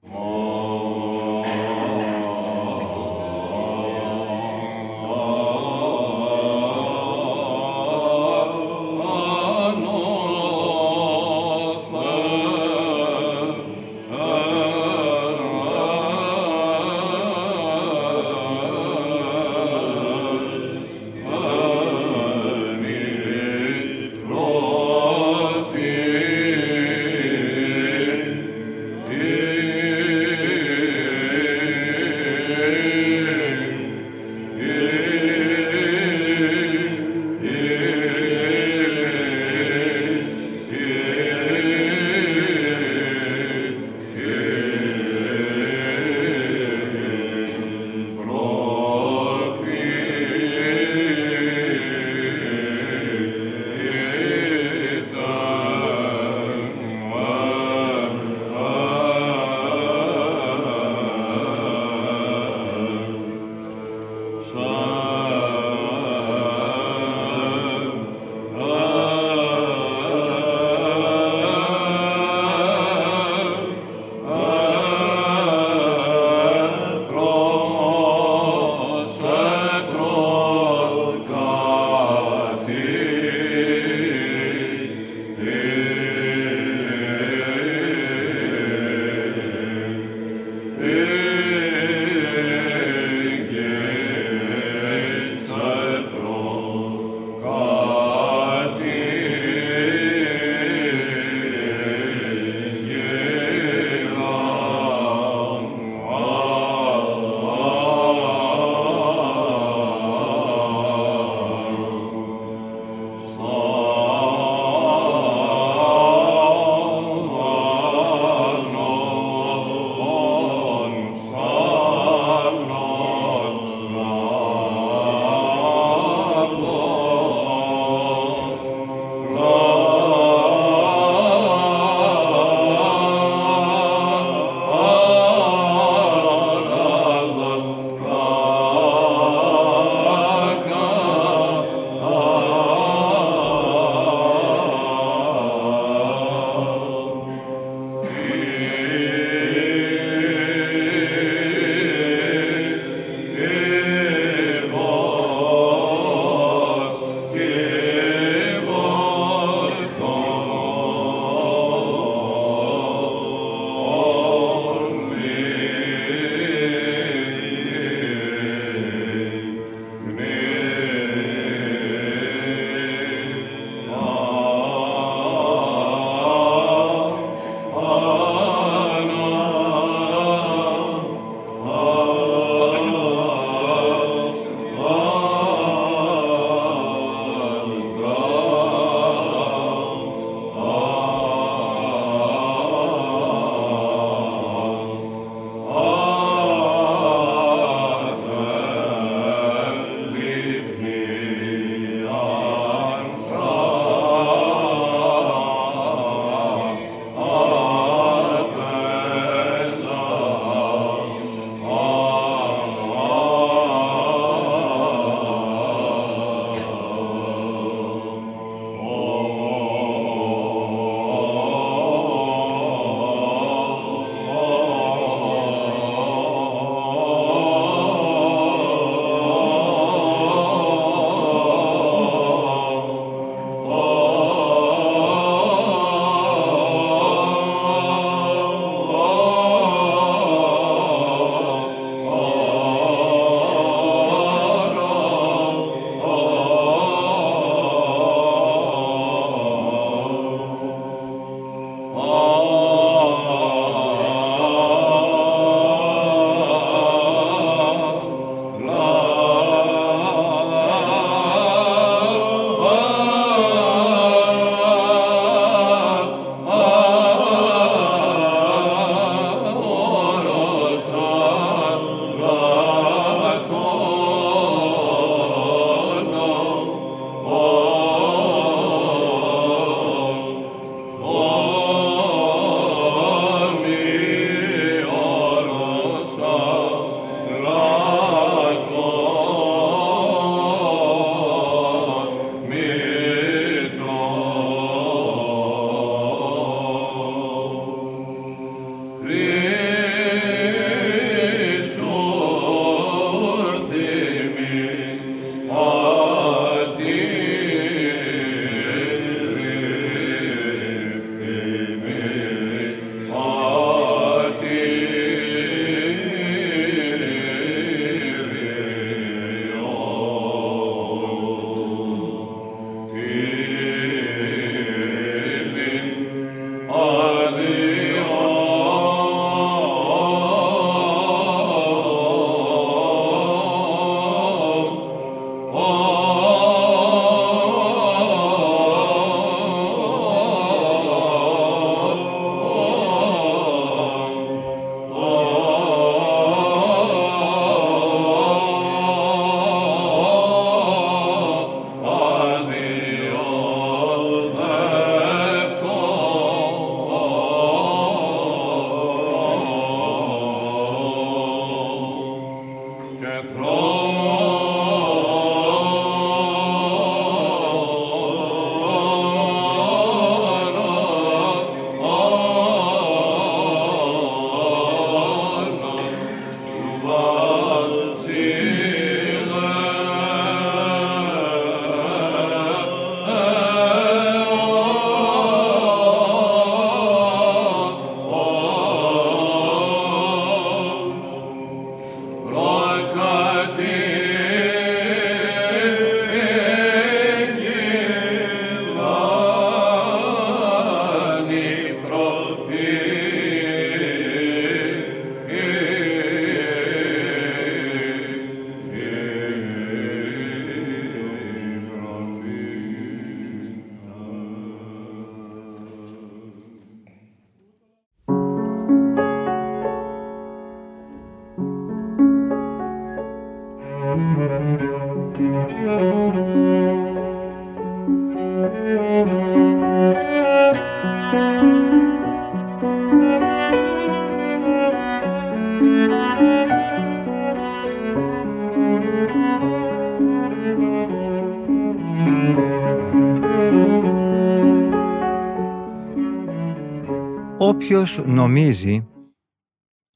Όποιος 447.65 447.97
νομίζει 447.97 448.87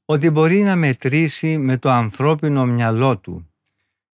ότι 0.04 0.30
μπορεί 0.30 0.62
να 0.62 0.76
μετρήσει 0.76 1.58
με 1.58 1.78
το 1.78 1.90
ανθρώπινο 1.90 2.66
μυαλό 2.66 3.18
του 3.18 3.50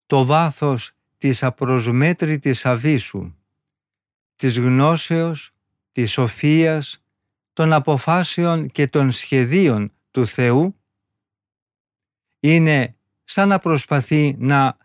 το 0.06 0.24
βάθος 0.24 0.92
της 1.16 1.42
απροσμέτρητης 1.42 2.66
αβίσου, 2.66 3.34
της 4.36 4.58
γνώσεως, 4.58 5.54
της 5.92 6.12
σοφίας, 6.12 7.04
των 7.52 7.72
αποφάσεων 7.72 8.68
και 8.68 8.88
των 8.88 9.10
σχεδίων 9.10 9.92
του 10.10 10.26
Θεού, 10.26 10.76
είναι 12.40 12.96
σαν 13.24 13.48
να 13.48 13.58
προσπαθεί 13.58 14.36
να 14.38 14.76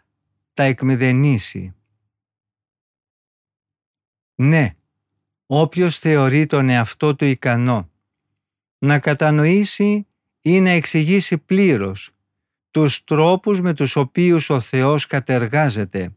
τα 0.53 0.63
εκμηδενήσει. 0.63 1.73
Ναι, 4.35 4.75
όποιος 5.45 5.99
θεωρεί 5.99 6.45
τον 6.45 6.69
εαυτό 6.69 7.15
του 7.15 7.25
ικανό 7.25 7.90
να 8.83 8.99
κατανοήσει 8.99 10.07
ή 10.41 10.59
να 10.59 10.69
εξηγήσει 10.69 11.37
πλήρως 11.37 12.11
τους 12.71 13.03
τρόπους 13.03 13.61
με 13.61 13.73
τους 13.73 13.95
οποίους 13.95 14.49
ο 14.49 14.59
Θεός 14.59 15.05
κατεργάζεται 15.05 16.15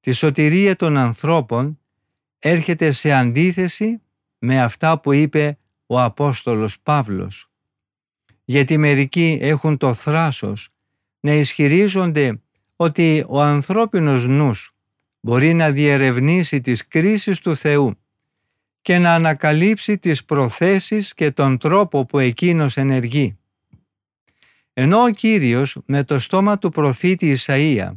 τη 0.00 0.12
σωτηρία 0.12 0.76
των 0.76 0.96
ανθρώπων 0.96 1.78
έρχεται 2.38 2.90
σε 2.90 3.12
αντίθεση 3.12 4.02
με 4.38 4.62
αυτά 4.62 5.00
που 5.00 5.12
είπε 5.12 5.58
ο 5.86 6.00
Απόστολος 6.00 6.80
Παύλος. 6.80 7.50
Γιατί 8.44 8.78
μερικοί 8.78 9.38
έχουν 9.40 9.76
το 9.76 9.94
θράσος 9.94 10.68
να 11.20 11.32
ισχυρίζονται 11.32 12.40
ότι 12.76 13.24
ο 13.28 13.40
ανθρώπινος 13.40 14.26
νους 14.26 14.74
μπορεί 15.20 15.54
να 15.54 15.70
διερευνήσει 15.70 16.60
τις 16.60 16.88
κρίσεις 16.88 17.38
του 17.38 17.56
Θεού 17.56 17.98
και 18.82 18.98
να 18.98 19.14
ανακαλύψει 19.14 19.98
τις 19.98 20.24
προθέσεις 20.24 21.14
και 21.14 21.30
τον 21.30 21.58
τρόπο 21.58 22.06
που 22.06 22.18
εκείνος 22.18 22.76
ενεργεί. 22.76 23.38
Ενώ 24.72 25.02
ο 25.02 25.10
Κύριος 25.10 25.78
με 25.86 26.04
το 26.04 26.18
στόμα 26.18 26.58
του 26.58 26.70
προφήτη 26.70 27.36
Ισαΐα 27.38 27.90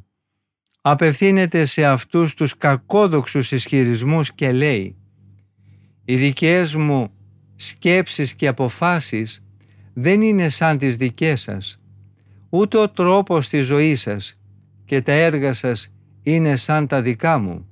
απευθύνεται 0.81 1.65
σε 1.65 1.85
αυτούς 1.85 2.33
τους 2.33 2.57
κακόδοξους 2.57 3.51
ισχυρισμούς 3.51 4.33
και 4.33 4.51
λέει 4.51 4.97
«Οι 6.05 6.15
δικές 6.15 6.75
μου 6.75 7.11
σκέψεις 7.55 8.35
και 8.35 8.47
αποφάσεις 8.47 9.43
δεν 9.93 10.21
είναι 10.21 10.49
σαν 10.49 10.77
τις 10.77 10.97
δικές 10.97 11.41
σας, 11.41 11.81
ούτε 12.49 12.77
ο 12.77 12.89
τρόπος 12.89 13.47
της 13.47 13.65
ζωής 13.65 14.01
σας 14.01 14.41
και 14.85 15.01
τα 15.01 15.11
έργα 15.11 15.53
σας 15.53 15.93
είναι 16.23 16.55
σαν 16.55 16.87
τα 16.87 17.01
δικά 17.01 17.37
μου 17.37 17.67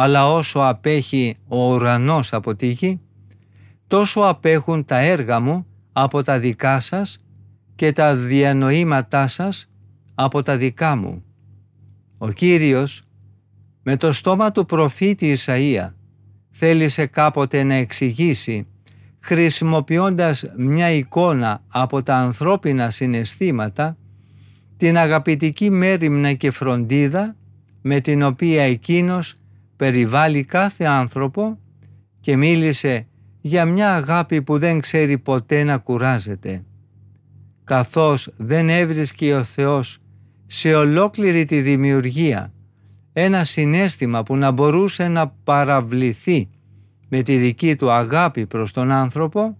αλλά 0.00 0.32
όσο 0.32 0.60
απέχει 0.60 1.36
ο 1.48 1.72
ουρανός 1.72 2.32
από 2.32 2.54
τη 2.54 2.66
γη, 2.66 3.00
τόσο 3.86 4.20
απέχουν 4.20 4.84
τα 4.84 4.98
έργα 4.98 5.40
μου 5.40 5.66
από 5.92 6.22
τα 6.22 6.38
δικά 6.38 6.80
σας 6.80 7.18
και 7.74 7.92
τα 7.92 8.16
διανοήματά 8.16 9.26
σας 9.26 9.70
από 10.14 10.42
τα 10.42 10.56
δικά 10.56 10.96
μου. 10.96 11.24
Ο 12.18 12.30
Κύριος 12.30 13.02
με 13.82 13.96
το 13.96 14.12
στόμα 14.12 14.52
του 14.52 14.66
προφήτη 14.66 15.36
Ισαΐα 15.36 15.92
θέλησε 16.50 17.06
κάποτε 17.06 17.62
να 17.62 17.74
εξηγήσει 17.74 18.66
χρησιμοποιώντας 19.18 20.44
μια 20.56 20.90
εικόνα 20.90 21.62
από 21.68 22.02
τα 22.02 22.16
ανθρώπινα 22.16 22.90
συναισθήματα 22.90 23.96
την 24.76 24.98
αγαπητική 24.98 25.70
μέρημνα 25.70 26.32
και 26.32 26.50
φροντίδα 26.50 27.36
με 27.82 28.00
την 28.00 28.22
οποία 28.22 28.62
εκείνος 28.62 29.39
περιβάλλει 29.80 30.44
κάθε 30.44 30.84
άνθρωπο 30.84 31.58
και 32.20 32.36
μίλησε 32.36 33.06
για 33.40 33.64
μια 33.64 33.94
αγάπη 33.94 34.42
που 34.42 34.58
δεν 34.58 34.80
ξέρει 34.80 35.18
ποτέ 35.18 35.64
να 35.64 35.78
κουράζεται. 35.78 36.64
Καθώς 37.64 38.32
δεν 38.36 38.68
έβρισκε 38.68 39.34
ο 39.34 39.42
Θεός 39.42 39.98
σε 40.46 40.74
ολόκληρη 40.74 41.44
τη 41.44 41.60
δημιουργία 41.60 42.52
ένα 43.12 43.44
συνέστημα 43.44 44.22
που 44.22 44.36
να 44.36 44.50
μπορούσε 44.50 45.08
να 45.08 45.28
παραβληθεί 45.28 46.48
με 47.08 47.22
τη 47.22 47.36
δική 47.36 47.76
του 47.76 47.90
αγάπη 47.90 48.46
προς 48.46 48.72
τον 48.72 48.90
άνθρωπο, 48.90 49.56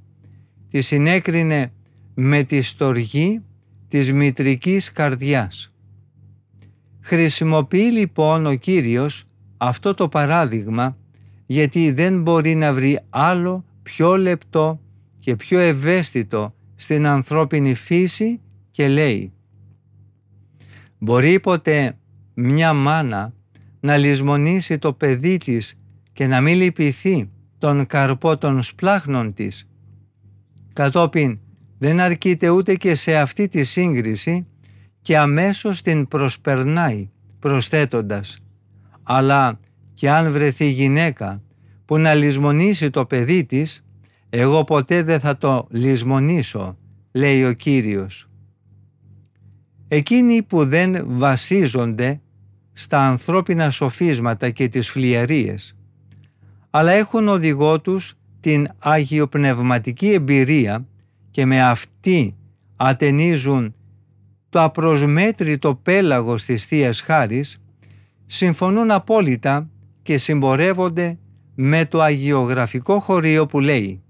τη 0.70 0.80
συνέκρινε 0.80 1.72
με 2.14 2.42
τη 2.42 2.61
στοργή 2.61 3.40
της 3.88 4.12
μητρικής 4.12 4.92
καρδιάς. 4.92 5.72
Χρησιμοποιεί 7.00 7.90
λοιπόν 7.90 8.46
ο 8.46 8.54
Κύριος 8.54 9.24
αυτό 9.62 9.94
το 9.94 10.09
παράδειγμα 10.09 10.96
γιατί 11.46 11.92
δεν 11.92 12.23
μπορεί 12.23 12.55
να 12.55 12.73
βρει 12.73 13.01
άλλο 13.11 13.64
πιο 13.83 14.16
λεπτό 14.16 14.81
και 15.18 15.37
πιο 15.37 15.59
ευαίσθητο 15.59 16.55
στην 16.75 17.07
ανθρώπινη 17.07 17.75
φύση 17.75 18.40
και 18.70 18.88
λέει 18.88 19.33
«Μπορεί 20.99 21.40
ποτέ 21.40 21.99
μια 22.35 22.73
μάνα 22.73 23.33
να 23.81 23.96
λησμονήσει 23.96 24.79
το 24.79 24.92
παιδί 24.92 25.37
της 25.37 25.79
και 26.12 26.27
να 26.27 26.40
μην 26.40 26.57
λυπηθεί 26.57 27.31
τον 27.59 27.87
καρπό 27.87 28.38
των 28.38 28.62
σπλάχνων 28.62 29.35
της. 29.35 29.68
Κατόπιν 30.73 31.38
δεν 31.79 32.01
αρκείται 32.01 32.49
ούτε 32.49 32.75
και 32.75 32.94
σε 32.94 33.16
αυτή 33.16 33.49
τη 33.49 33.64
σύγκριση 33.64 34.46
και 35.01 35.18
αμέσως 35.18 35.81
την 35.83 36.09
προσπερνάει 36.09 37.11
προσθέτοντας 37.38 38.39
αλλά 39.12 39.61
και 39.94 40.11
αν 40.11 40.33
βρεθεί 40.33 40.68
γυναίκα 40.68 41.42
που 41.85 41.99
να 41.99 42.14
λησμονήσει 42.14 42.90
το 42.90 43.05
παιδί 43.05 43.44
της, 43.44 43.85
εγώ 44.31 44.64
ποτέ 44.64 45.03
δεν 45.03 45.20
θα 45.20 45.37
το 45.37 45.66
λησμονήσω, 45.70 46.79
λέει 47.12 47.44
ο 47.44 47.53
Κύριος. 47.53 48.29
Εκείνοι 49.88 50.42
που 50.42 50.64
δεν 50.66 51.05
βασίζονται 51.07 52.20
στα 52.73 53.07
ανθρώπινα 53.07 53.70
σοφίσματα 53.70 54.51
και 54.51 54.68
τις 54.68 54.90
φλιαρίες, 54.90 55.77
αλλά 56.70 56.92
έχουν 56.92 57.29
οδηγό 57.29 57.81
τους 57.81 58.14
την 58.40 58.68
αγιοπνευματική 58.79 60.12
εμπειρία 60.12 60.87
και 61.31 61.46
με 61.46 61.62
αυτή 61.62 62.37
ατενίζουν 62.77 63.75
το 64.49 64.62
απροσμέτρητο 64.62 65.75
πέλαγος 65.75 66.44
της 66.44 66.64
Θείας 66.64 67.01
Χάρης, 67.01 67.61
συμφωνούν 68.33 68.90
απόλυτα 68.90 69.71
και 70.03 70.19
συμπορεύονται 70.19 71.19
με 71.55 71.87
το 71.87 72.01
αγιογραφικό 72.01 72.99
χωρίο 72.99 73.47
που 73.47 73.61
λέει 73.61 74.03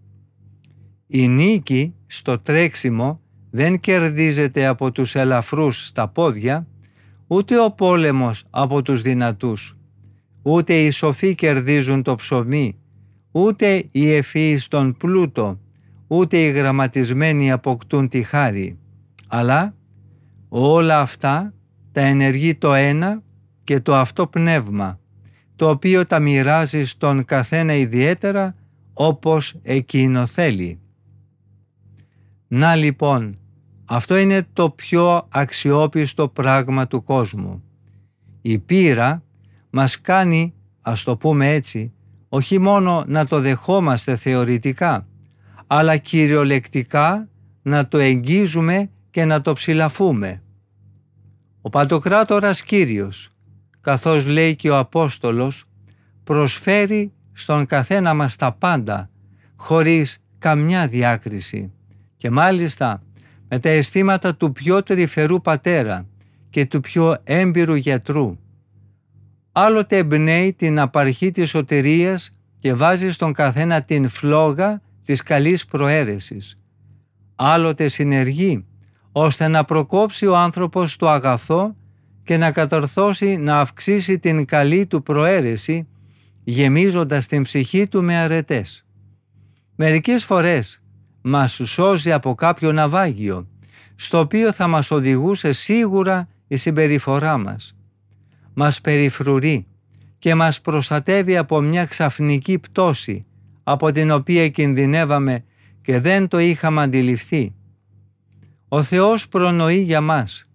«Η 1.07 1.29
νίκη 1.29 1.95
στο 2.07 2.39
τρέξιμο 2.39 3.21
δεν 3.51 3.81
κερδίζεται 3.81 4.67
από 4.67 4.93
τους 4.93 5.15
ελαφρούς 5.15 5.87
στα 5.87 6.09
πόδια, 6.09 6.67
ούτε 7.27 7.61
ο 7.61 7.71
πόλεμος 7.71 8.45
από 8.51 8.83
τους 8.83 9.03
δυνατούς, 9.03 9.77
ούτε 10.43 10.75
οι 10.75 10.91
σοφοί 10.91 11.35
κερδίζουν 11.35 12.03
το 12.03 12.15
ψωμί, 12.15 12.79
ούτε 13.31 13.85
οι 13.91 14.11
ευφύοι 14.11 14.59
στον 14.59 14.97
πλούτο, 14.97 15.61
ούτε 16.07 16.37
οι 16.37 16.51
γραμματισμένοι 16.51 17.53
αποκτούν 17.53 18.09
τη 18.09 18.23
χάρη, 18.23 18.79
αλλά 19.29 19.75
όλα 20.49 21.01
αυτά 21.01 21.55
τα 21.93 22.01
ενεργεί 22.01 22.55
το 22.55 22.75
ένα 22.75 23.23
και 23.65 23.81
το 23.81 23.97
αυτό 23.97 24.27
πνεύμα, 24.27 24.99
το 25.57 25.69
οποίο 25.69 26.07
τα 26.07 26.21
μοιράζει 26.21 26.85
στον 26.85 27.25
καθένα 27.25 27.75
ιδιαίτερα 27.75 28.55
όπως 28.93 29.55
εκείνο 29.63 30.27
θέλει. 30.27 30.81
Να 32.49 32.75
λοιπόν, 32.75 33.39
αυτό 33.85 34.17
είναι 34.17 34.47
το 34.53 34.71
πιο 34.71 35.27
αξιόπιστο 35.29 36.29
πράγμα 36.29 36.87
του 36.87 37.03
κόσμου. 37.03 37.63
Η 38.43 38.59
πείρα 38.59 39.23
μας 39.71 40.01
κάνει, 40.01 40.55
ας 40.83 41.03
το 41.03 41.17
πούμε 41.17 41.53
έτσι, 41.53 41.93
όχι 42.29 42.59
μόνο 42.59 43.05
να 43.07 43.27
το 43.27 43.41
δεχόμαστε 43.41 44.17
θεωρητικά, 44.17 45.07
αλλά 45.67 45.97
κυριολεκτικά 45.97 47.29
να 47.63 47.89
το 47.89 47.99
εγγίζουμε 47.99 48.91
και 49.11 49.25
να 49.25 49.41
το 49.41 49.53
ψηλαφούμε. 49.53 50.43
Ο 51.61 51.69
Παντοκράτορας 51.69 52.63
Κύριος, 52.63 53.31
καθώς 53.81 54.27
λέει 54.27 54.57
και 54.57 54.71
ο 54.71 54.79
Απόστολος, 54.79 55.65
προσφέρει 56.25 57.13
στον 57.33 57.67
καθένα 57.67 58.15
μας 58.15 58.37
τα 58.37 58.53
πάντα, 58.53 59.11
χωρίς 59.57 60.19
καμιά 60.39 60.87
διάκριση 60.87 61.73
και 62.17 62.31
μάλιστα 62.31 63.03
με 63.49 63.59
τα 63.59 63.69
αισθήματα 63.69 64.35
του 64.35 64.53
πιο 64.53 64.83
τρυφερού 64.83 65.41
πατέρα 65.41 66.07
και 66.51 66.67
του 66.67 66.81
πιο 66.81 67.17
έμπειρου 67.25 67.75
γιατρού. 67.75 68.39
Άλλοτε 69.53 69.97
εμπνέει 69.97 70.53
την 70.53 70.79
απαρχή 70.79 71.31
της 71.31 71.49
σωτηρίας 71.49 72.35
και 72.59 72.75
βάζει 72.75 73.11
στον 73.11 73.33
καθένα 73.33 73.83
την 73.83 74.09
φλόγα 74.09 74.83
της 75.05 75.23
καλής 75.23 75.65
προαίρεσης. 75.65 76.59
Άλλοτε 77.35 77.89
συνεργεί 77.89 78.65
ώστε 79.13 79.49
να 79.49 79.65
προκόψει 79.65 80.27
ο 80.27 80.37
άνθρωπος 80.37 80.97
το 80.97 81.09
αγαθό 81.11 81.77
και 82.25 82.37
να 82.37 82.53
κατορθώσει 82.53 83.37
να 83.37 83.61
αυξήσει 83.61 84.19
την 84.19 84.45
καλή 84.45 84.87
του 84.87 85.03
προαίρεση 85.03 85.89
γεμίζοντας 86.45 87.27
την 87.27 87.43
ψυχή 87.43 87.89
του 87.89 88.03
με 88.03 88.17
αρετές. 88.17 88.85
Μερικές 89.77 90.25
φορές 90.25 90.83
μας 91.23 91.61
σώζει 91.65 92.13
από 92.13 92.35
κάποιο 92.35 92.73
ναυάγιο, 92.73 93.49
στο 93.95 94.19
οποίο 94.19 94.53
θα 94.53 94.67
μας 94.67 94.91
οδηγούσε 94.91 95.53
σίγουρα 95.53 96.29
η 96.49 96.57
συμπεριφορά 96.57 97.39
μας. 97.39 97.77
Μας 98.55 98.81
περιφρουρεί 98.81 99.67
και 100.19 100.35
μας 100.35 100.61
προστατεύει 100.61 101.37
από 101.37 101.61
μια 101.61 101.85
ξαφνική 101.85 102.59
πτώση, 102.59 103.27
από 103.63 103.91
την 103.91 104.11
οποία 104.11 104.49
κινδυνεύαμε 104.49 105.45
και 105.83 106.01
δεν 106.01 106.29
το 106.29 106.39
είχαμε 106.39 106.83
αντιληφθεί. 106.83 107.55
Ο 108.69 108.83
Θεός 108.83 109.29
προνοεί 109.29 109.81
για 109.81 110.01
μας, 110.01 110.49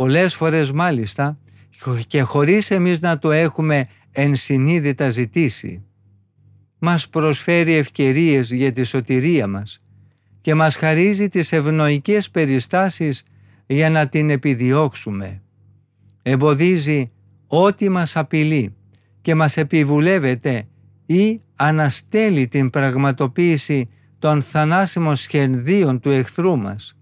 πολλές 0.00 0.34
φορές 0.34 0.72
μάλιστα, 0.72 1.38
και 2.06 2.22
χωρίς 2.22 2.70
εμείς 2.70 3.00
να 3.00 3.18
το 3.18 3.30
έχουμε 3.30 3.88
ενσυνείδητα 4.12 5.08
ζητήσει. 5.08 5.82
Μας 6.78 7.08
προσφέρει 7.08 7.72
ευκαιρίες 7.72 8.50
για 8.52 8.72
τη 8.72 8.82
σωτηρία 8.82 9.46
μας 9.46 9.82
και 10.40 10.54
μας 10.54 10.76
χαρίζει 10.76 11.28
τις 11.28 11.52
ευνοϊκές 11.52 12.30
περιστάσεις 12.30 13.22
για 13.66 13.90
να 13.90 14.08
την 14.08 14.30
επιδιώξουμε. 14.30 15.42
Εμποδίζει 16.22 17.10
ό,τι 17.46 17.88
μας 17.88 18.16
απειλεί 18.16 18.74
και 19.20 19.34
μας 19.34 19.56
επιβουλεύεται 19.56 20.68
ή 21.06 21.40
αναστέλει 21.56 22.48
την 22.48 22.70
πραγματοποίηση 22.70 23.88
των 24.18 24.42
θανάσιμων 24.42 25.16
σχεδίων 25.16 26.00
του 26.00 26.10
εχθρού 26.10 26.56
μας. 26.56 26.94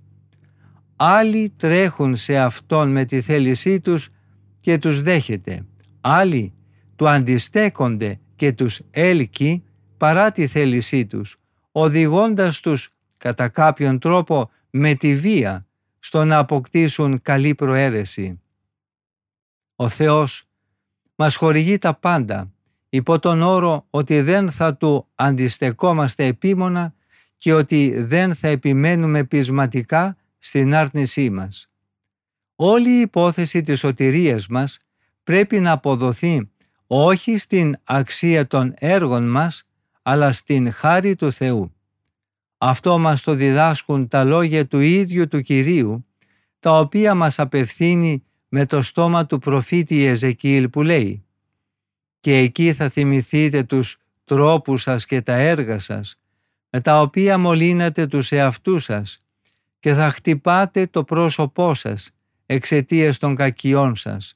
Άλλοι 1.01 1.53
τρέχουν 1.57 2.17
σε 2.17 2.39
Αυτόν 2.39 2.91
με 2.91 3.05
τη 3.05 3.21
θέλησή 3.21 3.81
τους 3.81 4.09
και 4.61 4.79
τους 4.79 5.03
δέχεται. 5.03 5.67
Άλλοι 6.01 6.53
του 6.97 7.09
αντιστέκονται 7.09 8.21
και 8.37 8.53
τους 8.53 8.81
έλκει 8.91 9.65
παρά 9.97 10.33
τη 10.33 10.47
θέλησή 10.47 11.07
τους, 11.07 11.37
οδηγώντας 11.73 12.61
τους 12.61 12.91
κατά 13.17 13.49
κάποιον 13.49 13.99
τρόπο 13.99 14.51
με 14.71 14.95
τη 14.95 15.17
βία 15.17 15.67
στο 15.99 16.25
να 16.25 16.39
αποκτήσουν 16.39 17.23
καλή 17.23 17.55
προαίρεση. 17.55 18.41
Ο 19.77 19.89
Θεός 19.89 20.45
μας 21.15 21.37
χορηγεί 21.37 21.79
τα 21.79 21.95
πάντα 21.95 22.53
υπό 22.89 23.19
τον 23.19 23.43
όρο 23.43 23.87
ότι 23.91 24.21
δεν 24.21 24.51
θα 24.51 24.77
Του 24.77 25.09
αντιστεκόμαστε 25.15 26.27
επίμονα 26.27 26.95
και 27.37 27.53
ότι 27.53 28.03
δεν 28.03 28.35
θα 28.35 28.49
επιμένουμε 28.49 29.25
πεισματικά 29.25 30.17
στην 30.39 30.75
άρνησή 30.75 31.31
μας. 31.31 31.71
Όλη 32.55 32.91
η 32.91 33.01
υπόθεση 33.01 33.63
της 33.63 33.79
σωτηρίας 33.79 34.47
μας 34.47 34.79
πρέπει 35.23 35.61
να 35.61 35.73
αποδοθεί 35.73 36.51
όχι 36.87 37.39
στην 37.39 37.77
αξία 37.85 38.47
των 38.47 38.75
έργων 38.79 39.31
μας, 39.31 39.65
αλλά 40.03 40.33
στην 40.33 40.73
χάρη 40.73 41.17
του 41.17 41.33
Θεού. 41.33 41.73
Αυτό 42.59 42.99
μας 42.99 43.23
το 43.23 43.35
διδάσκουν 43.35 44.09
τα 44.09 44.25
λόγια 44.25 44.67
του 44.67 44.81
ίδιου 44.81 45.29
του 45.29 45.41
Κυρίου, 45.41 46.07
τα 46.61 46.79
οποία 46.79 47.15
μας 47.15 47.39
απευθύνει 47.39 48.25
με 48.49 48.67
το 48.67 48.83
στόμα 48.83 49.27
του 49.27 49.39
προφήτη 49.39 50.05
Εζεκίλ 50.05 50.69
που 50.69 50.83
λέει 50.83 51.25
«Και 52.21 52.37
εκεί 52.37 52.73
θα 52.73 52.89
θυμηθείτε 52.89 53.63
τους 53.63 53.99
τρόπους 54.25 54.83
σας 54.83 55.07
και 55.07 55.23
τα 55.23 55.35
έργα 55.35 55.79
σας, 55.79 56.21
με 56.71 56.81
τα 56.81 57.01
οποία 57.01 57.39
μολύνατε 57.39 58.07
τους 58.07 58.33
εαυτούς 58.33 58.85
σας 58.85 59.23
και 59.79 59.95
θα 59.95 60.11
χτυπάτε 60.11 60.87
το 60.87 61.05
πρόσωπό 61.05 61.75
σας 61.75 62.11
εξαιτίας 62.47 63.19
των 63.19 63.35
κακιών 63.35 63.97
σας 63.97 64.35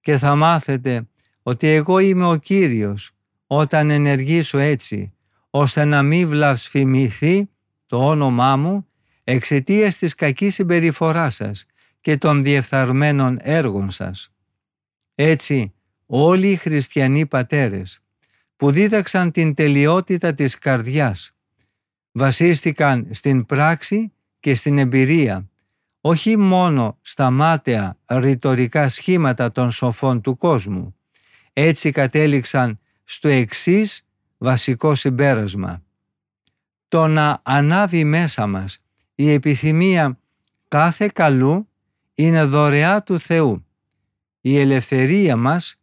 και 0.00 0.18
θα 0.18 0.34
μάθετε 0.34 1.08
ότι 1.42 1.68
εγώ 1.68 1.98
είμαι 1.98 2.26
ο 2.26 2.36
Κύριος 2.36 3.10
όταν 3.46 3.90
ενεργήσω 3.90 4.58
έτσι 4.58 5.14
ώστε 5.50 5.84
να 5.84 6.02
μην 6.02 6.28
βλασφημηθεί 6.28 7.48
το 7.86 8.06
όνομά 8.08 8.56
μου 8.56 8.86
εξαιτίας 9.24 9.96
της 9.96 10.14
κακής 10.14 10.54
συμπεριφοράς 10.54 11.34
σας 11.34 11.66
και 12.00 12.16
των 12.16 12.42
διεφθαρμένων 12.42 13.38
έργων 13.40 13.90
σας. 13.90 14.32
Έτσι, 15.14 15.74
όλοι 16.06 16.50
οι 16.50 16.56
χριστιανοί 16.56 17.26
πατέρες 17.26 18.00
που 18.56 18.70
δίδαξαν 18.70 19.30
την 19.30 19.54
τελειότητα 19.54 20.34
της 20.34 20.58
καρδιάς 20.58 21.32
βασίστηκαν 22.12 23.06
στην 23.10 23.46
πράξη 23.46 24.12
και 24.40 24.54
στην 24.54 24.78
εμπειρία, 24.78 25.48
όχι 26.00 26.36
μόνο 26.36 26.98
στα 27.00 27.30
μάταια 27.30 27.96
ρητορικά 28.06 28.88
σχήματα 28.88 29.52
των 29.52 29.70
σοφών 29.70 30.20
του 30.20 30.36
κόσμου. 30.36 30.94
Έτσι 31.52 31.90
κατέληξαν 31.90 32.78
στο 33.04 33.28
εξής 33.28 34.06
βασικό 34.38 34.94
συμπέρασμα. 34.94 35.82
Το 36.88 37.06
να 37.06 37.40
ανάβει 37.42 38.04
μέσα 38.04 38.46
μας 38.46 38.82
η 39.14 39.30
επιθυμία 39.30 40.18
κάθε 40.68 41.08
καλού 41.08 41.68
είναι 42.14 42.44
δωρεά 42.44 43.02
του 43.02 43.18
Θεού. 43.18 43.66
Η 44.40 44.58
ελευθερία 44.58 45.36
μας 45.36 45.76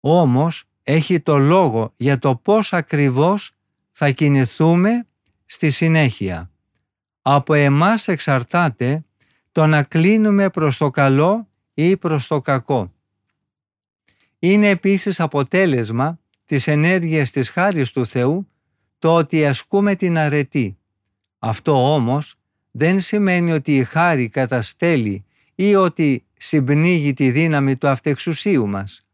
όμως 0.00 0.64
έχει 0.82 1.20
το 1.20 1.38
λόγο 1.38 1.92
για 1.96 2.18
το 2.18 2.36
πώς 2.36 2.72
ακριβώς 2.72 3.52
θα 3.90 4.10
κινηθούμε 4.10 5.06
στη 5.46 5.70
συνέχεια. 5.70 6.50
Από 7.22 7.54
εμάς 7.54 8.08
εξαρτάται 8.08 9.04
το 9.52 9.66
να 9.66 9.82
κλείνουμε 9.82 10.50
προς 10.50 10.76
το 10.76 10.90
καλό 10.90 11.48
ή 11.74 11.96
προς 11.96 12.26
το 12.26 12.40
κακό. 12.40 12.92
Είναι 14.38 14.68
επίσης 14.68 15.20
αποτέλεσμα 15.20 16.18
της 16.44 16.66
ενέργειας 16.66 17.30
της 17.30 17.50
χάρης 17.50 17.90
του 17.90 18.06
Θεού 18.06 18.48
το 18.98 19.14
ότι 19.14 19.46
ασκούμε 19.46 19.94
την 19.94 20.18
αρετή. 20.18 20.78
Αυτό 21.38 21.94
όμως 21.94 22.34
δεν 22.70 23.00
σημαίνει 23.00 23.52
ότι 23.52 23.76
η 23.76 23.84
χάρη 23.84 24.28
καταστέλει 24.28 25.24
ή 25.54 25.74
ότι 25.74 26.24
συμπνίγει 26.36 27.14
τη 27.14 27.30
δύναμη 27.30 27.76
του 27.76 27.88
αυτεξουσίου 27.88 28.66
μας. 28.66 29.06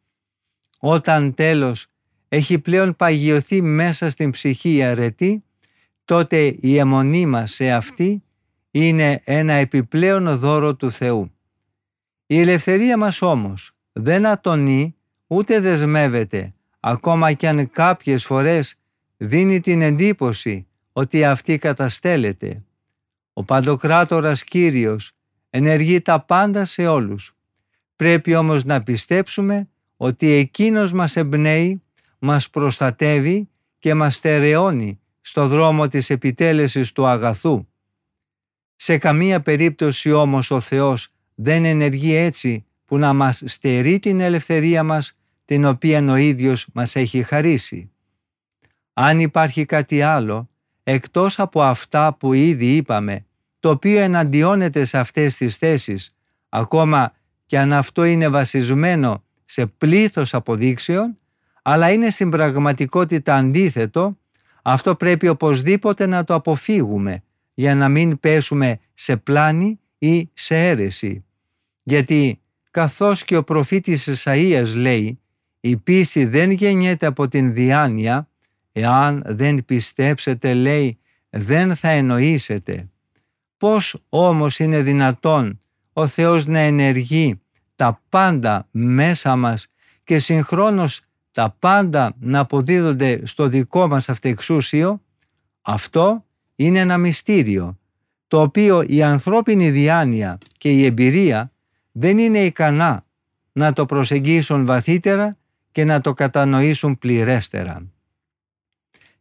Όταν 0.78 1.34
τέλος 1.34 1.86
έχει 2.28 2.58
πλέον 2.58 2.96
παγιωθεί 2.96 3.62
μέσα 3.62 4.10
στην 4.10 4.30
ψυχή 4.30 4.74
η 4.74 4.82
αρετή, 4.82 5.44
τότε 6.06 6.56
η 6.60 6.78
αιμονή 6.78 7.26
μας 7.26 7.52
σε 7.52 7.72
αυτή 7.72 8.22
είναι 8.70 9.20
ένα 9.24 9.52
επιπλέον 9.52 10.38
δώρο 10.38 10.74
του 10.74 10.92
Θεού. 10.92 11.30
Η 12.26 12.40
ελευθερία 12.40 12.96
μας 12.96 13.22
όμως 13.22 13.72
δεν 13.92 14.26
ατονεί 14.26 14.96
ούτε 15.26 15.60
δεσμεύεται, 15.60 16.54
ακόμα 16.80 17.32
κι 17.32 17.46
αν 17.46 17.70
κάποιες 17.70 18.24
φορές 18.24 18.74
δίνει 19.16 19.60
την 19.60 19.82
εντύπωση 19.82 20.66
ότι 20.92 21.24
αυτή 21.24 21.58
καταστέλλεται. 21.58 22.64
Ο 23.32 23.44
Παντοκράτορας 23.44 24.44
Κύριος 24.44 25.12
ενεργεί 25.50 26.00
τα 26.00 26.20
πάντα 26.20 26.64
σε 26.64 26.86
όλους. 26.86 27.36
Πρέπει 27.96 28.34
όμως 28.34 28.64
να 28.64 28.82
πιστέψουμε 28.82 29.68
ότι 29.96 30.30
Εκείνος 30.30 30.92
μας 30.92 31.16
εμπνέει, 31.16 31.82
μας 32.18 32.50
προστατεύει 32.50 33.48
και 33.78 33.94
μας 33.94 34.14
στερεώνει 34.14 35.00
στο 35.28 35.46
δρόμο 35.46 35.88
της 35.88 36.10
επιτέλεσης 36.10 36.92
του 36.92 37.06
αγαθού. 37.06 37.66
Σε 38.76 38.98
καμία 38.98 39.40
περίπτωση 39.40 40.12
όμως 40.12 40.50
ο 40.50 40.60
Θεός 40.60 41.08
δεν 41.34 41.64
ενεργεί 41.64 42.14
έτσι 42.14 42.66
που 42.84 42.98
να 42.98 43.12
μας 43.12 43.42
στερεί 43.44 43.98
την 43.98 44.20
ελευθερία 44.20 44.82
μας 44.82 45.16
την 45.44 45.64
οποία 45.64 46.04
ο 46.10 46.16
ίδιος 46.16 46.68
μας 46.72 46.96
έχει 46.96 47.22
χαρίσει. 47.22 47.90
Αν 48.92 49.20
υπάρχει 49.20 49.64
κάτι 49.64 50.02
άλλο, 50.02 50.48
εκτός 50.82 51.38
από 51.38 51.62
αυτά 51.62 52.14
που 52.14 52.32
ήδη 52.32 52.76
είπαμε, 52.76 53.26
το 53.60 53.70
οποίο 53.70 54.00
εναντιώνεται 54.00 54.84
σε 54.84 54.98
αυτές 54.98 55.36
τις 55.36 55.56
θέσεις, 55.56 56.14
ακόμα 56.48 57.12
και 57.46 57.58
αν 57.58 57.72
αυτό 57.72 58.04
είναι 58.04 58.28
βασισμένο 58.28 59.24
σε 59.44 59.66
πλήθος 59.66 60.34
αποδείξεων, 60.34 61.18
αλλά 61.62 61.90
είναι 61.90 62.10
στην 62.10 62.30
πραγματικότητα 62.30 63.34
αντίθετο, 63.34 64.16
αυτό 64.68 64.94
πρέπει 64.94 65.28
οπωσδήποτε 65.28 66.06
να 66.06 66.24
το 66.24 66.34
αποφύγουμε 66.34 67.22
για 67.54 67.74
να 67.74 67.88
μην 67.88 68.20
πέσουμε 68.20 68.78
σε 68.94 69.16
πλάνη 69.16 69.80
ή 69.98 70.30
σε 70.32 70.56
αίρεση. 70.56 71.24
Γιατί 71.82 72.40
καθώς 72.70 73.24
και 73.24 73.36
ο 73.36 73.44
προφήτης 73.44 74.08
Ισαΐας 74.08 74.72
λέει 74.74 75.20
«Η 75.60 75.76
πίστη 75.76 76.24
δεν 76.24 76.50
γεννιέται 76.50 77.06
από 77.06 77.28
την 77.28 77.54
διάνοια, 77.54 78.28
εάν 78.72 79.22
δεν 79.26 79.64
πιστέψετε 79.64 80.54
λέει 80.54 80.98
δεν 81.30 81.76
θα 81.76 81.88
εννοήσετε». 81.88 82.90
Πώς 83.56 84.02
όμως 84.08 84.58
είναι 84.58 84.82
δυνατόν 84.82 85.58
ο 85.92 86.06
Θεός 86.06 86.46
να 86.46 86.58
ενεργεί 86.58 87.40
τα 87.76 88.02
πάντα 88.08 88.68
μέσα 88.70 89.36
μας 89.36 89.66
και 90.04 90.18
συγχρόνως 90.18 91.00
τα 91.36 91.56
πάντα 91.58 92.14
να 92.18 92.38
αποδίδονται 92.38 93.26
στο 93.26 93.46
δικό 93.46 93.88
μας 93.88 94.08
αυτεξούσιο, 94.08 95.02
αυτό 95.62 96.24
είναι 96.54 96.78
ένα 96.78 96.98
μυστήριο, 96.98 97.78
το 98.28 98.40
οποίο 98.40 98.82
η 98.86 99.02
ανθρώπινη 99.02 99.70
διάνοια 99.70 100.38
και 100.58 100.70
η 100.70 100.84
εμπειρία 100.84 101.52
δεν 101.92 102.18
είναι 102.18 102.38
ικανά 102.38 103.04
να 103.52 103.72
το 103.72 103.86
προσεγγίσουν 103.86 104.64
βαθύτερα 104.64 105.36
και 105.72 105.84
να 105.84 106.00
το 106.00 106.12
κατανοήσουν 106.12 106.98
πληρέστερα. 106.98 107.86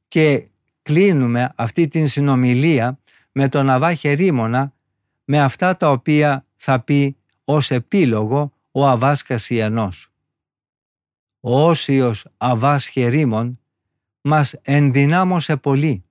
Και 0.08 0.48
κλείνουμε 0.82 1.52
αυτή 1.56 1.88
την 1.88 2.08
συνομιλία 2.08 3.00
με 3.32 3.50
τον 3.50 3.70
Αβά 3.70 3.94
Χερίμωνα 3.94 4.74
με 5.26 5.42
αυτά 5.42 5.78
τα 5.78 5.92
οποία 5.92 6.46
θα 6.56 6.80
πει 6.80 7.18
ως 7.44 7.72
επίλογο 7.72 8.54
ο 8.72 8.88
Αβάς 8.88 9.22
Κασιανός. 9.24 10.15
Ο 11.48 11.68
Όσιος 11.68 12.26
Αβάς 12.38 12.88
Χερίμων 12.88 13.60
μας 14.22 14.54
ενδυνάμωσε 14.62 15.56
πολύ 15.56 16.04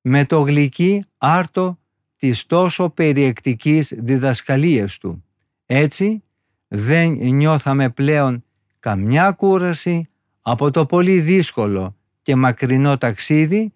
με 0.00 0.24
το 0.24 0.40
γλυκύ 0.40 1.04
άρτο 1.18 1.78
της 2.16 2.46
τόσο 2.46 2.88
περιεκτικής 2.88 3.94
διδασκαλίας 3.98 4.98
του. 4.98 5.24
Έτσι 5.66 6.22
δεν 6.68 7.10
νιώθαμε 7.12 7.90
πλέον 7.90 8.44
καμιά 8.78 9.30
κούραση 9.30 10.08
από 10.42 10.70
το 10.70 10.86
πολύ 10.86 11.20
δύσκολο 11.20 11.96
και 12.22 12.36
μακρινό 12.36 12.98
ταξίδι 12.98 13.72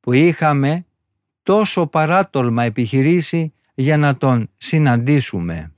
που 0.00 0.12
είχαμε 0.12 0.86
τόσο 1.42 1.86
παράτολμα 1.86 2.64
επιχειρήσει 2.64 3.52
για 3.74 3.96
να 3.96 4.16
τον 4.16 4.50
συναντήσουμε. 4.56 5.72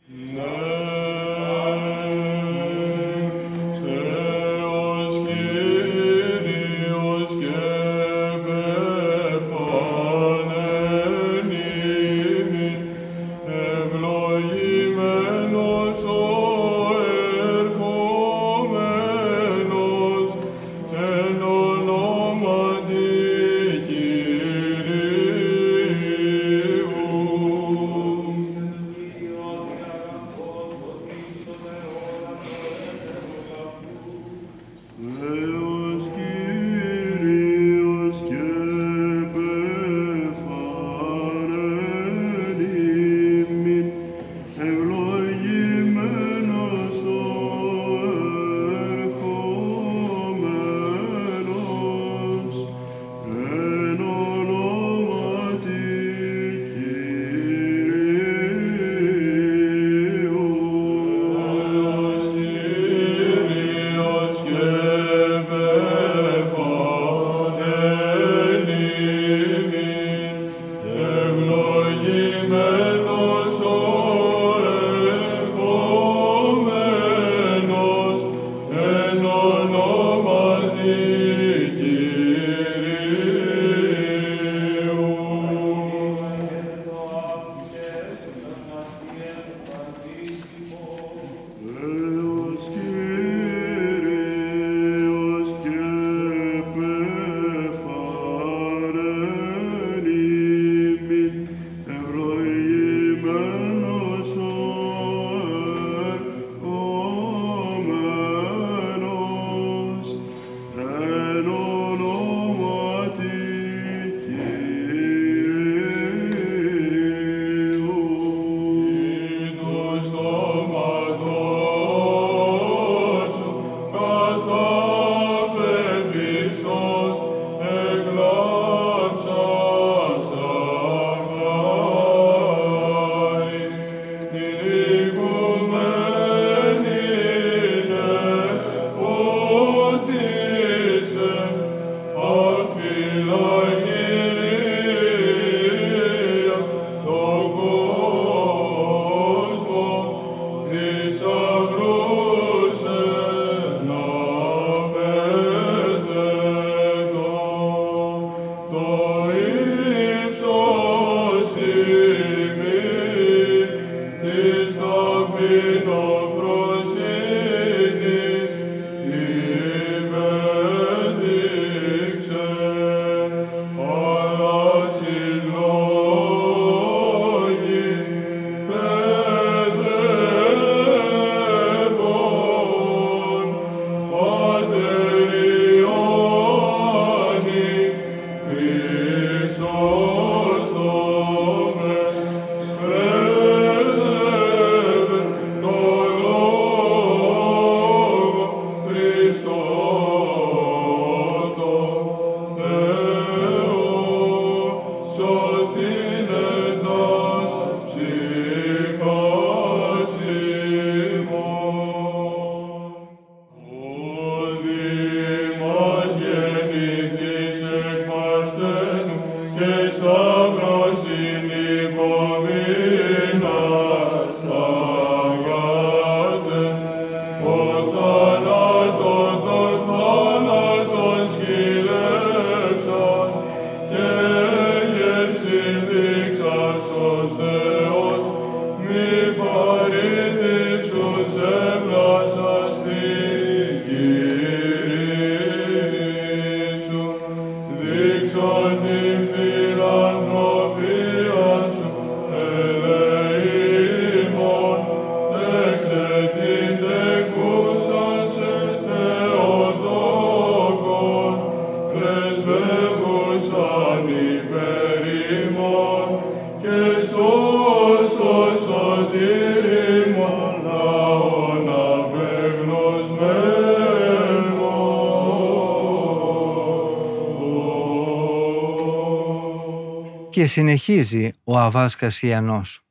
Και 280.41 280.47
συνεχίζει 280.47 281.33
ο 281.45 281.59
Αβάς 281.59 281.97
Κασιανός. 281.97 282.85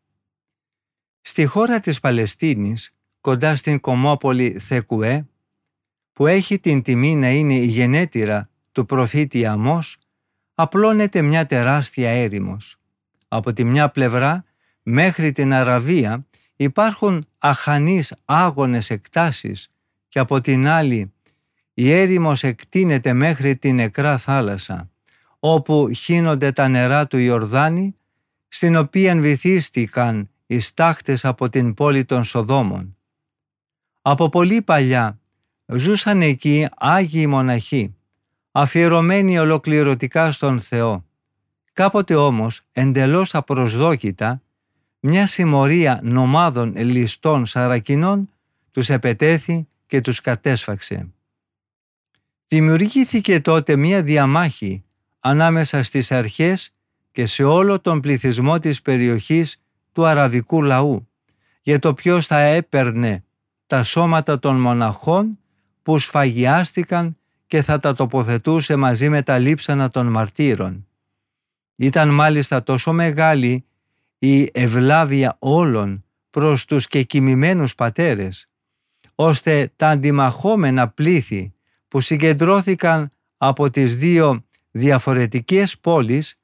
Στη 1.22 1.46
χώρα 1.46 1.80
της 1.80 2.00
Παλαιστίνης, 2.00 2.94
κοντά 3.22 3.56
στην 3.56 3.80
κομμόπολη 3.80 4.60
Θεκουέ, 4.60 5.26
που 6.14 6.28
έχει 6.28 6.60
την 6.60 6.82
τιμή 6.82 7.16
να 7.16 7.30
είναι 7.30 7.54
η 7.54 7.66
γενέτειρα 7.66 8.50
του 8.72 8.86
προφήτη 8.86 9.46
Αμός, 9.46 9.98
απλώνεται 10.54 11.22
μια 11.22 11.46
τεράστια 11.46 12.10
έρημος. 12.10 12.76
Από 13.28 13.54
τη 13.54 13.64
μια 13.64 13.90
πλευρά 13.90 14.46
μέχρι 14.84 15.32
την 15.32 15.54
Αραβία 15.54 16.28
υπάρχουν 16.56 17.26
αχανείς 17.38 18.16
άγονες 18.26 18.90
εκτάσεις 18.90 19.72
και 20.08 20.20
από 20.20 20.42
την 20.42 20.68
άλλη 20.68 21.14
η 21.74 21.92
έρημος 21.92 22.44
εκτείνεται 22.44 23.14
μέχρι 23.14 23.56
την 23.56 23.76
νεκρά 23.76 24.18
θάλασσα, 24.18 24.90
όπου 25.40 25.90
χύνονται 25.94 26.52
τα 26.52 26.68
νερά 26.68 27.08
του 27.08 27.18
Ιορδάνη, 27.18 27.96
στην 28.48 28.76
οποία 28.76 29.16
βυθίστηκαν 29.16 30.30
οι 30.46 30.60
στάχτες 30.60 31.26
από 31.26 31.50
την 31.50 31.74
πόλη 31.74 32.06
των 32.06 32.24
Σοδόμων. 32.24 32.98
Από 34.02 34.30
πολύ 34.30 34.62
παλιά 34.62 35.20
ζούσαν 35.66 36.22
εκεί 36.22 36.68
Άγιοι 36.78 37.26
μοναχοί, 37.30 37.96
αφιερωμένοι 38.52 39.40
ολοκληρωτικά 39.40 40.32
στον 40.32 40.60
Θεό. 40.60 41.06
Κάποτε 41.74 42.16
όμως, 42.16 42.62
εντελώς 42.72 43.36
απροσδόκητα, 43.36 44.42
μια 45.00 45.28
συμμορία 45.28 46.00
νομάδων 46.04 46.76
ληστών 46.76 47.46
σαρακινών 47.46 48.30
τους 48.72 48.90
επετέθη 48.90 49.68
και 49.86 50.02
τους 50.02 50.22
κατέσφαξε. 50.22 51.08
Δημιουργήθηκε 52.48 53.40
τότε 53.40 53.76
μια 53.76 54.02
διαμάχη 54.02 54.84
ανάμεσα 55.20 55.84
στις 55.84 56.12
αρχές 56.12 56.74
και 57.12 57.26
σε 57.26 57.44
όλο 57.44 57.80
τον 57.80 58.00
πληθυσμό 58.00 58.60
της 58.60 58.82
περιοχής 58.82 59.62
του 59.92 60.06
αραβικού 60.06 60.62
λαού 60.62 61.10
για 61.62 61.80
το 61.80 61.94
ποιος 61.94 62.26
θα 62.26 62.40
έπαιρνε 62.40 63.24
τα 63.66 63.84
σώματα 63.84 64.40
των 64.40 64.60
μοναχών 64.60 65.40
που 65.84 65.98
σφαγιάστηκαν 66.00 67.18
και 67.48 67.62
θα 67.62 67.80
τα 67.80 67.94
τοποθετούσε 67.94 68.76
μαζί 68.76 69.10
με 69.10 69.22
τα 69.22 69.38
λείψανα 69.38 69.90
των 69.90 70.08
μαρτύρων. 70.08 70.88
Ήταν 71.76 72.10
μάλιστα 72.10 72.64
τόσο 72.64 72.94
μεγάλη 72.94 73.66
η 74.18 74.50
ευλάβεια 74.54 75.36
όλων 75.40 76.06
προς 76.30 76.66
τους 76.66 76.88
και 76.88 77.04
κοιμημένους 77.04 77.76
πατέρες, 77.76 78.50
ώστε 79.16 79.72
τα 79.76 79.90
αντιμαχόμενα 79.90 80.88
πλήθη 80.88 81.54
που 81.88 82.00
συγκεντρώθηκαν 82.00 83.12
από 83.38 83.70
τις 83.70 83.98
δύο 83.98 84.44
διαφορετικές 84.80 85.80
πόλεις 85.80 86.40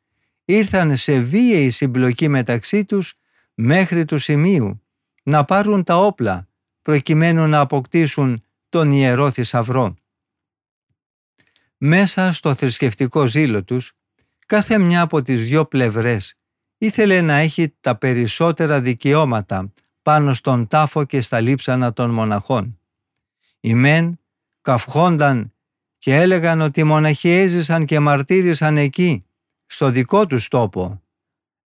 ήρθαν 0.45 0.97
σε 0.97 1.19
βίαιη 1.19 1.69
συμπλοκή 1.69 2.27
μεταξύ 2.27 2.85
τους 2.85 3.17
μέχρι 3.53 4.05
του 4.05 4.17
σημείου 4.17 4.81
να 5.23 5.45
πάρουν 5.45 5.83
τα 5.83 5.97
όπλα 5.97 6.47
προκειμένου 6.81 7.47
να 7.47 7.59
αποκτήσουν 7.59 8.43
τον 8.69 8.91
Ιερό 8.91 9.31
Θησαυρό. 9.31 9.95
Μέσα 11.77 12.31
στο 12.31 12.53
θρησκευτικό 12.53 13.25
ζήλο 13.25 13.63
τους, 13.63 13.93
κάθε 14.45 14.77
μια 14.77 15.01
από 15.01 15.21
τις 15.21 15.43
δυο 15.43 15.65
πλευρές 15.65 16.35
ήθελε 16.77 17.21
να 17.21 17.33
έχει 17.33 17.75
τα 17.79 17.95
περισσότερα 17.95 18.81
δικαιώματα 18.81 19.73
πάνω 20.01 20.33
στον 20.33 20.67
τάφο 20.67 21.03
και 21.03 21.21
στα 21.21 21.39
λείψανα 21.39 21.93
των 21.93 22.09
μοναχών. 22.09 22.79
Οι 23.59 23.73
μεν 23.73 24.19
καυχόνταν 24.61 25.54
και 26.05 26.15
έλεγαν 26.15 26.61
ότι 26.61 26.79
οι 26.79 26.83
μοναχοί 26.83 27.29
έζησαν 27.29 27.85
και 27.85 27.99
μαρτύρησαν 27.99 28.77
εκεί, 28.77 29.25
στο 29.65 29.89
δικό 29.89 30.25
τους 30.25 30.47
τόπο, 30.47 31.01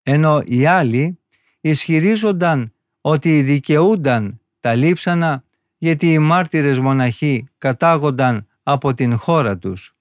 ενώ 0.03 0.41
οι 0.45 0.65
άλλοι 0.65 1.19
ισχυρίζονταν 1.61 2.73
ότι 3.01 3.41
δικαιούνταν 3.41 4.41
τα 4.59 4.75
λείψανα 4.75 5.43
γιατί 5.77 6.13
οι 6.13 6.19
μάρτυρες 6.19 6.79
μοναχοί 6.79 7.47
κατάγονταν 7.57 8.47
από 8.63 8.93
την 8.93 9.17
χώρα 9.17 9.57
τους. 9.57 9.95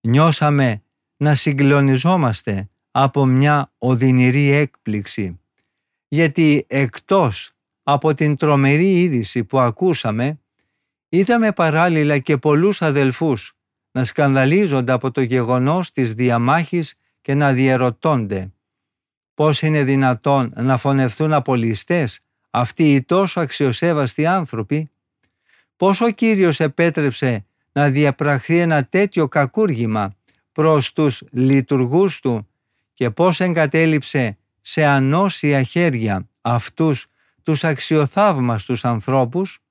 Νιώσαμε 0.00 0.82
να 1.16 1.34
συγκλονιζόμαστε 1.34 2.70
από 2.90 3.24
μια 3.26 3.72
οδυνηρή 3.78 4.50
έκπληξη, 4.50 5.40
γιατί 6.08 6.64
εκτός 6.68 7.52
από 7.82 8.14
την 8.14 8.36
τρομερή 8.36 9.02
είδηση 9.02 9.44
που 9.44 9.58
ακούσαμε, 9.58 10.38
είδαμε 11.18 11.52
παράλληλα 11.52 12.18
και 12.18 12.36
πολλούς 12.36 12.82
αδελφούς 12.82 13.56
να 13.90 14.04
σκανδαλίζονται 14.04 14.92
από 14.92 15.10
το 15.10 15.20
γεγονός 15.20 15.90
της 15.90 16.14
διαμάχης 16.14 16.94
και 17.20 17.34
να 17.34 17.52
διαρωτώνται 17.52 18.52
πώς 19.34 19.62
είναι 19.62 19.84
δυνατόν 19.84 20.52
να 20.56 20.76
φωνευτούν 20.76 21.32
απολυστές 21.32 22.20
αυτοί 22.50 22.94
οι 22.94 23.02
τόσο 23.02 23.40
αξιοσέβαστοι 23.40 24.26
άνθρωποι, 24.26 24.90
πώς 25.76 26.00
ο 26.00 26.10
Κύριος 26.10 26.60
επέτρεψε 26.60 27.44
να 27.72 27.90
διαπραχθεί 27.90 28.58
ένα 28.58 28.84
τέτοιο 28.84 29.28
κακούργημα 29.28 30.10
προς 30.52 30.92
τους 30.92 31.22
λειτουργούς 31.30 32.20
του 32.20 32.48
και 32.92 33.10
πώς 33.10 33.40
εγκατέλειψε 33.40 34.38
σε 34.60 34.84
ανώσια 34.84 35.62
χέρια 35.62 36.28
αυτούς 36.40 37.06
τους 37.42 37.64
αξιοθαύμαστους 37.64 38.84
ανθρώπους. 38.84 39.63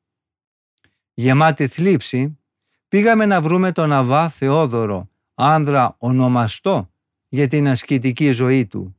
Γεμάτη 1.14 1.68
θλίψη, 1.68 2.40
πήγαμε 2.88 3.26
να 3.26 3.42
βρούμε 3.42 3.72
τον 3.72 3.92
Αβά 3.92 4.30
Θεόδωρο, 4.30 5.10
άνδρα 5.34 5.96
ονομαστό 5.98 6.92
για 7.28 7.48
την 7.48 7.68
ασκητική 7.68 8.32
ζωή 8.32 8.68
του. 8.68 8.98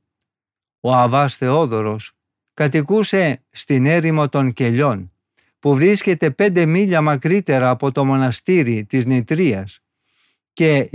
Ο 0.81 0.95
Αβάς 0.95 1.37
Θεόδωρος 1.37 2.13
κατοικούσε 2.55 3.45
στην 3.51 3.87
έρημο 3.87 4.29
των 4.29 4.53
Κελιών, 4.53 5.13
που 5.59 5.75
βρίσκεται 5.75 6.31
πέντε 6.31 6.67
μίλια 6.67 7.01
μακρύτερα 7.01 7.71
από 7.71 7.93
το 7.93 8.05
μοναστήρι 8.05 8.85
της 8.85 9.07
Νητρίας 9.07 9.81
και 10.53 10.91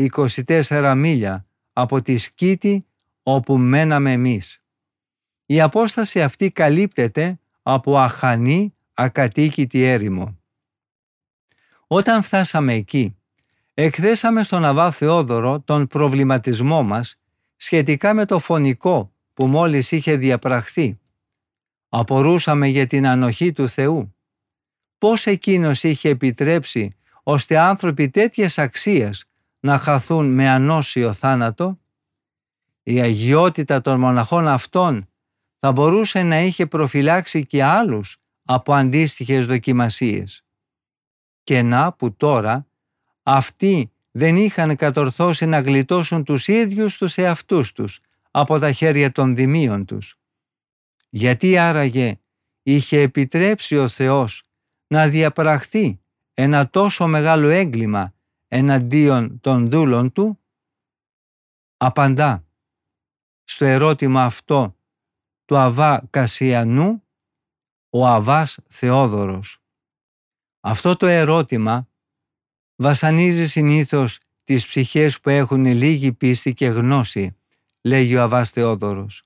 24 0.47 0.93
μίλια 0.97 1.47
από 1.73 2.01
τη 2.01 2.17
Σκήτη 2.17 2.85
όπου 3.23 3.57
μέναμε 3.57 4.11
εμείς. 4.11 4.63
Η 5.45 5.61
απόσταση 5.61 6.21
αυτή 6.21 6.51
καλύπτεται 6.51 7.39
από 7.61 7.97
αχανή 7.97 8.73
ακατοίκητη 8.93 9.83
έρημο. 9.83 10.38
Όταν 11.91 12.21
φτάσαμε 12.21 12.73
εκεί, 12.73 13.17
εκθέσαμε 13.73 14.43
στον 14.43 14.65
Αβά 14.65 14.91
Θεόδωρο 14.91 15.59
τον 15.59 15.87
προβληματισμό 15.87 16.83
μας 16.83 17.19
σχετικά 17.55 18.13
με 18.13 18.25
το 18.25 18.39
φωνικό 18.39 19.13
που 19.33 19.47
μόλις 19.47 19.91
είχε 19.91 20.15
διαπραχθεί. 20.15 20.99
Απορούσαμε 21.89 22.67
για 22.67 22.87
την 22.87 23.07
ανοχή 23.07 23.51
του 23.51 23.69
Θεού. 23.69 24.15
Πώς 24.97 25.25
εκείνος 25.25 25.83
είχε 25.83 26.09
επιτρέψει 26.09 26.95
ώστε 27.23 27.57
άνθρωποι 27.57 28.09
τέτοιες 28.09 28.57
αξίες 28.57 29.25
να 29.59 29.77
χαθούν 29.77 30.33
με 30.33 30.49
ανώσιο 30.49 31.13
θάνατο; 31.13 31.79
Η 32.83 33.01
αγιότητα 33.01 33.81
των 33.81 33.99
μοναχών 33.99 34.47
αυτών 34.47 35.09
θα 35.59 35.71
μπορούσε 35.71 36.23
να 36.23 36.39
είχε 36.41 36.65
προφυλάξει 36.65 37.45
και 37.45 37.63
άλλους 37.63 38.17
από 38.43 38.73
αντίστοιχες 38.73 39.45
δοκιμασίες. 39.45 40.43
Και 41.43 41.61
να 41.61 41.93
που 41.93 42.15
τώρα 42.15 42.67
αυτοί 43.23 43.91
δεν 44.11 44.35
είχαν 44.35 44.75
κατορθώσει 44.75 45.45
να 45.45 45.59
γλιτώσουν 45.59 46.23
τους 46.23 46.47
ίδιους 46.47 46.97
τους 46.97 47.17
εαυτούς 47.17 47.71
τους 47.71 48.01
από 48.31 48.59
τα 48.59 48.71
χέρια 48.71 49.11
των 49.11 49.35
δημίων 49.35 49.85
τους. 49.85 50.19
Γιατί 51.09 51.57
άραγε 51.57 52.19
είχε 52.63 53.01
επιτρέψει 53.01 53.77
ο 53.77 53.87
Θεός 53.87 54.43
να 54.87 55.07
διαπραχθεί 55.07 55.99
ένα 56.33 56.69
τόσο 56.69 57.07
μεγάλο 57.07 57.49
έγκλημα 57.49 58.13
εναντίον 58.47 59.39
των 59.39 59.69
δούλων 59.69 60.11
του, 60.11 60.39
απαντά 61.77 62.43
στο 63.43 63.65
ερώτημα 63.65 64.23
αυτό 64.23 64.75
του 65.45 65.57
Αβά 65.57 66.07
Κασιανού 66.09 67.03
ο 67.89 68.07
Αβάς 68.07 68.59
Θεόδωρος. 68.67 69.58
Αυτό 70.59 70.95
το 70.95 71.05
ερώτημα 71.05 71.87
βασανίζει 72.75 73.47
συνήθως 73.47 74.19
τις 74.43 74.67
ψυχές 74.67 75.19
που 75.19 75.29
έχουν 75.29 75.65
λίγη 75.65 76.11
πίστη 76.11 76.53
και 76.53 76.67
γνώση, 76.67 77.35
λέγει 77.81 78.15
ο 78.15 78.21
Αβάς 78.21 78.49
Θεόδωρος. 78.49 79.23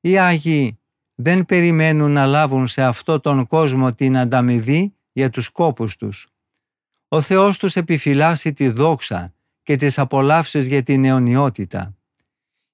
Οι 0.00 0.18
Άγιοι 0.18 0.78
δεν 1.14 1.46
περιμένουν 1.46 2.10
να 2.10 2.26
λάβουν 2.26 2.66
σε 2.66 2.82
αυτό 2.82 3.20
τον 3.20 3.46
κόσμο 3.46 3.94
την 3.94 4.16
ανταμοιβή 4.16 4.94
για 5.12 5.30
τους 5.30 5.48
κόπους 5.48 5.96
τους. 5.96 6.28
Ο 7.08 7.20
Θεός 7.20 7.58
τους 7.58 7.76
επιφυλάσσει 7.76 8.52
τη 8.52 8.68
δόξα 8.68 9.34
και 9.62 9.76
τις 9.76 9.98
απολαύσεις 9.98 10.66
για 10.66 10.82
την 10.82 11.04
αιωνιότητα. 11.04 11.96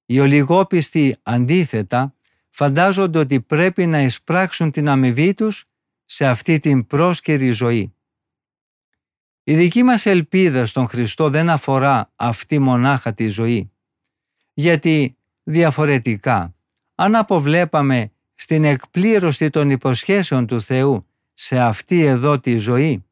Οι 0.05 0.19
ολιγόπιστοι 0.19 1.17
αντίθετα 1.23 2.15
φαντάζονται 2.49 3.19
ότι 3.19 3.41
πρέπει 3.41 3.85
να 3.85 4.01
εισπράξουν 4.01 4.71
την 4.71 4.89
αμοιβή 4.89 5.33
τους 5.33 5.65
σε 6.05 6.25
αυτή 6.25 6.59
την 6.59 6.87
πρόσκαιρη 6.87 7.49
ζωή. 7.49 7.95
Η 9.43 9.55
δική 9.55 9.83
μας 9.83 10.05
ελπίδα 10.05 10.65
στον 10.65 10.87
Χριστό 10.87 11.29
δεν 11.29 11.49
αφορά 11.49 12.11
αυτή 12.15 12.59
μονάχα 12.59 13.13
τη 13.13 13.27
ζωή, 13.27 13.71
γιατί 14.53 15.17
διαφορετικά. 15.43 16.55
Αν 16.95 17.15
αποβλέπαμε 17.15 18.11
στην 18.35 18.63
εκπλήρωση 18.63 19.49
των 19.49 19.69
υποσχέσεων 19.69 20.47
του 20.47 20.61
Θεού 20.61 21.07
σε 21.33 21.59
αυτή 21.59 22.01
εδώ 22.01 22.39
τη 22.39 22.57
ζωή, 22.57 23.05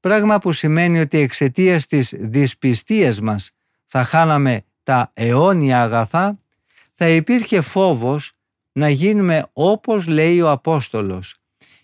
πράγμα 0.00 0.38
που 0.38 0.52
σημαίνει 0.52 1.00
ότι 1.00 1.18
εξαιτίας 1.18 1.86
της 1.86 2.14
δυσπιστίας 2.18 3.20
μας 3.20 3.50
θα 3.86 4.04
χάναμε 4.04 4.62
τα 4.82 5.10
αιώνια 5.14 5.82
αγαθά, 5.82 6.38
θα 6.94 7.08
υπήρχε 7.08 7.60
φόβος 7.60 8.32
να 8.72 8.88
γίνουμε 8.88 9.48
όπως 9.52 10.06
λέει 10.06 10.40
ο 10.40 10.50
Απόστολος, 10.50 11.40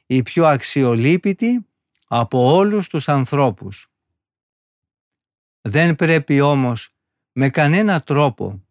οι 0.07 0.23
πιο 0.23 0.47
αξιολύπητοι 0.47 1.67
από 2.07 2.55
όλους 2.55 2.89
τους 2.89 3.09
ανθρώπους. 3.09 3.89
Δεν 5.61 5.97
πρέπει 5.97 6.41
όμως 6.41 6.95
με 7.33 7.49
κανένα 7.49 8.01
τρόπο 8.01 8.65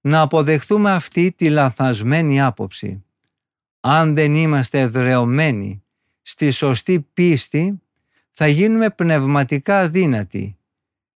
να 0.00 0.20
αποδεχθούμε 0.20 0.92
αυτή 0.92 1.32
τη 1.32 1.50
λαθασμένη 1.50 2.40
άποψη. 2.40 3.04
Αν 3.80 4.14
δεν 4.14 4.34
είμαστε 4.34 4.80
εδρεωμένοι 4.80 5.82
στη 6.22 6.50
σωστή 6.50 7.00
πίστη, 7.00 7.82
θα 8.30 8.46
γίνουμε 8.46 8.90
πνευματικά 8.90 9.80
αδύνατοι 9.80 10.58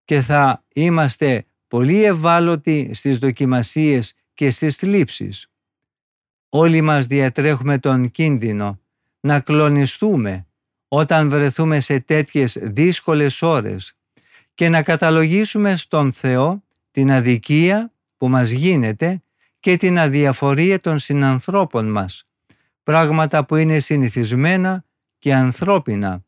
και 0.05 0.21
θα 0.21 0.65
είμαστε 0.75 1.45
πολύ 1.69 2.05
ευάλωτοι 2.05 2.91
στις 2.95 3.19
δοκιμασίες 3.19 4.15
και 4.35 4.51
στις 4.51 4.77
θλίψεις. 4.77 5.51
Όλοι 6.49 6.81
μας 6.81 7.07
διατρέχουμε 7.07 7.79
τον 7.79 8.11
κίνδυνο 8.11 8.81
να 9.25 9.41
κλονιστούμε 9.41 10.47
όταν 10.89 11.29
βρεθούμε 11.29 11.81
σε 11.81 12.01
τέτοιες 12.01 12.59
δύσκολες 12.61 13.43
ώρες 13.43 13.97
και 14.55 14.69
να 14.69 14.83
καταλογίσουμε 14.83 15.77
στον 15.77 16.13
Θεό 16.13 16.63
την 16.91 17.13
αδικία 17.13 17.93
που 18.17 18.29
μας 18.29 18.51
γίνεται 18.51 19.23
και 19.61 19.77
την 19.77 19.99
αδιαφορία 19.99 20.81
των 20.81 20.99
συνανθρώπων 20.99 21.91
μας, 21.91 22.29
πράγματα 22.83 23.45
που 23.45 23.57
είναι 23.57 23.79
συνηθισμένα 23.79 24.85
και 25.19 25.35
ανθρώπινα, 25.35 26.25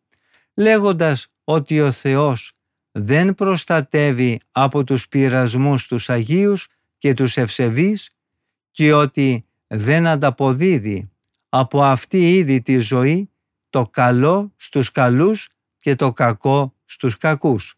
λέγοντας 0.54 1.28
ότι 1.44 1.80
ο 1.80 1.92
Θεός 1.92 2.52
δεν 2.92 3.34
προστατεύει 3.34 4.40
από 4.52 4.84
τους 4.84 5.08
πειρασμούς 5.08 5.86
τους 5.86 6.10
Αγίους 6.10 6.68
και 6.98 7.14
τους 7.14 7.36
ευσεβείς 7.36 8.10
και 8.70 8.92
ότι 8.92 9.46
δεν 9.66 10.06
ανταποδίδει 10.06 11.10
από 11.56 11.82
αυτή 11.82 12.36
ήδη 12.36 12.62
τη 12.62 12.78
ζωή 12.78 13.30
το 13.70 13.86
καλό 13.86 14.52
στους 14.56 14.90
καλούς 14.90 15.48
και 15.78 15.94
το 15.94 16.12
κακό 16.12 16.74
στους 16.84 17.16
κακούς. 17.16 17.74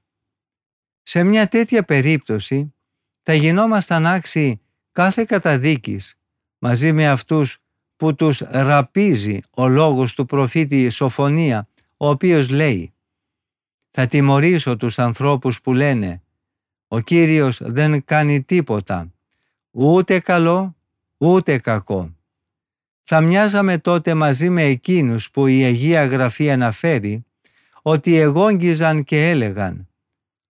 Σε 1.02 1.22
μια 1.22 1.48
τέτοια 1.48 1.82
περίπτωση 1.84 2.74
θα 3.22 3.34
γινόμασταν 3.34 4.06
άξιοι 4.06 4.60
κάθε 4.92 5.24
καταδίκης 5.24 6.18
μαζί 6.58 6.92
με 6.92 7.08
αυτούς 7.08 7.58
που 7.96 8.14
τους 8.14 8.38
ραπίζει 8.40 9.42
ο 9.50 9.68
λόγος 9.68 10.14
του 10.14 10.26
προφήτη 10.26 10.90
Σοφονία, 10.90 11.68
ο 11.96 12.08
οποίος 12.08 12.48
λέει 12.48 12.94
«Θα 13.90 14.06
τιμωρήσω 14.06 14.76
τους 14.76 14.98
ανθρώπους 14.98 15.60
που 15.60 15.72
λένε 15.72 16.22
«Ο 16.88 17.00
Κύριος 17.00 17.60
δεν 17.62 18.04
κάνει 18.04 18.42
τίποτα, 18.42 19.12
ούτε 19.70 20.18
καλό, 20.18 20.76
ούτε 21.16 21.58
κακό». 21.58 22.15
Θα 23.08 23.20
μοιάζαμε 23.20 23.78
τότε 23.78 24.14
μαζί 24.14 24.50
με 24.50 24.62
εκείνους 24.62 25.30
που 25.30 25.46
η 25.46 25.62
Αγία 25.64 26.06
Γραφή 26.06 26.50
αναφέρει 26.50 27.24
ότι 27.82 28.16
εγόγγιζαν 28.16 29.04
και 29.04 29.28
έλεγαν 29.30 29.88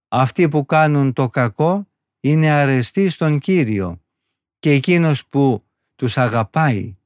«Αυτοί 0.09 0.49
που 0.49 0.67
κάνουν 0.67 1.13
το 1.13 1.29
κακό 1.29 1.89
είναι 2.21 2.51
αρεστοί 2.51 3.09
στον 3.09 3.39
Κύριο 3.39 4.03
και 4.59 4.71
εκείνος 4.71 5.27
που 5.27 5.65
τους 5.97 6.19
αγαπάει». 6.19 6.97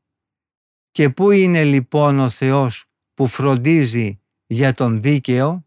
Και 0.90 1.10
πού 1.10 1.30
είναι 1.30 1.64
λοιπόν 1.64 2.18
ο 2.18 2.30
Θεός 2.30 2.84
που 3.14 3.26
φροντίζει 3.26 4.20
για 4.46 4.74
τον 4.74 5.02
δίκαιο; 5.02 5.66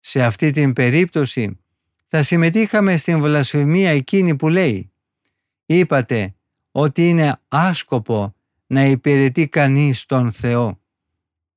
Σε 0.00 0.24
αυτή 0.24 0.50
την 0.50 0.72
περίπτωση 0.72 1.58
θα 2.06 2.22
συμμετείχαμε 2.22 2.96
στην 2.96 3.20
βλασφημία 3.20 3.90
εκείνη 3.90 4.36
που 4.36 4.48
λέει 4.48 4.92
«Είπατε 5.66 6.34
ότι 6.70 7.08
είναι 7.08 7.40
άσκοπο 7.48 8.34
να 8.66 8.84
υπηρετεί 8.84 9.48
κανείς 9.48 10.06
τον 10.06 10.32
Θεό 10.32 10.80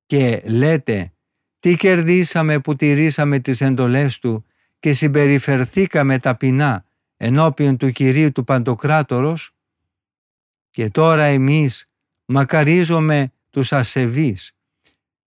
και 0.06 0.42
λέτε 0.44 1.12
τι 1.60 1.76
κερδίσαμε 1.76 2.60
που 2.60 2.76
τηρήσαμε 2.76 3.38
τις 3.38 3.60
εντολές 3.60 4.18
Του 4.18 4.44
και 4.78 4.92
συμπεριφερθήκαμε 4.92 6.18
ταπεινά 6.18 6.84
ενώπιον 7.16 7.76
του 7.76 7.90
Κυρίου 7.90 8.32
του 8.32 8.44
Παντοκράτορος; 8.44 9.54
Και 10.70 10.90
τώρα 10.90 11.24
εμείς 11.24 11.90
μακαρίζουμε 12.24 13.32
τους 13.50 13.72
ασεβείς 13.72 14.56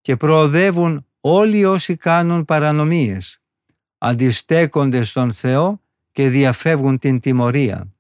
και 0.01 0.15
προοδεύουν 0.15 1.05
όλοι 1.19 1.65
όσοι 1.65 1.95
κάνουν 1.95 2.45
παρανομίες, 2.45 3.41
αντιστέκονται 3.97 5.03
στον 5.03 5.33
Θεό 5.33 5.81
και 6.11 6.29
διαφεύγουν 6.29 6.99
την 6.99 7.19
τιμωρία. 7.19 7.93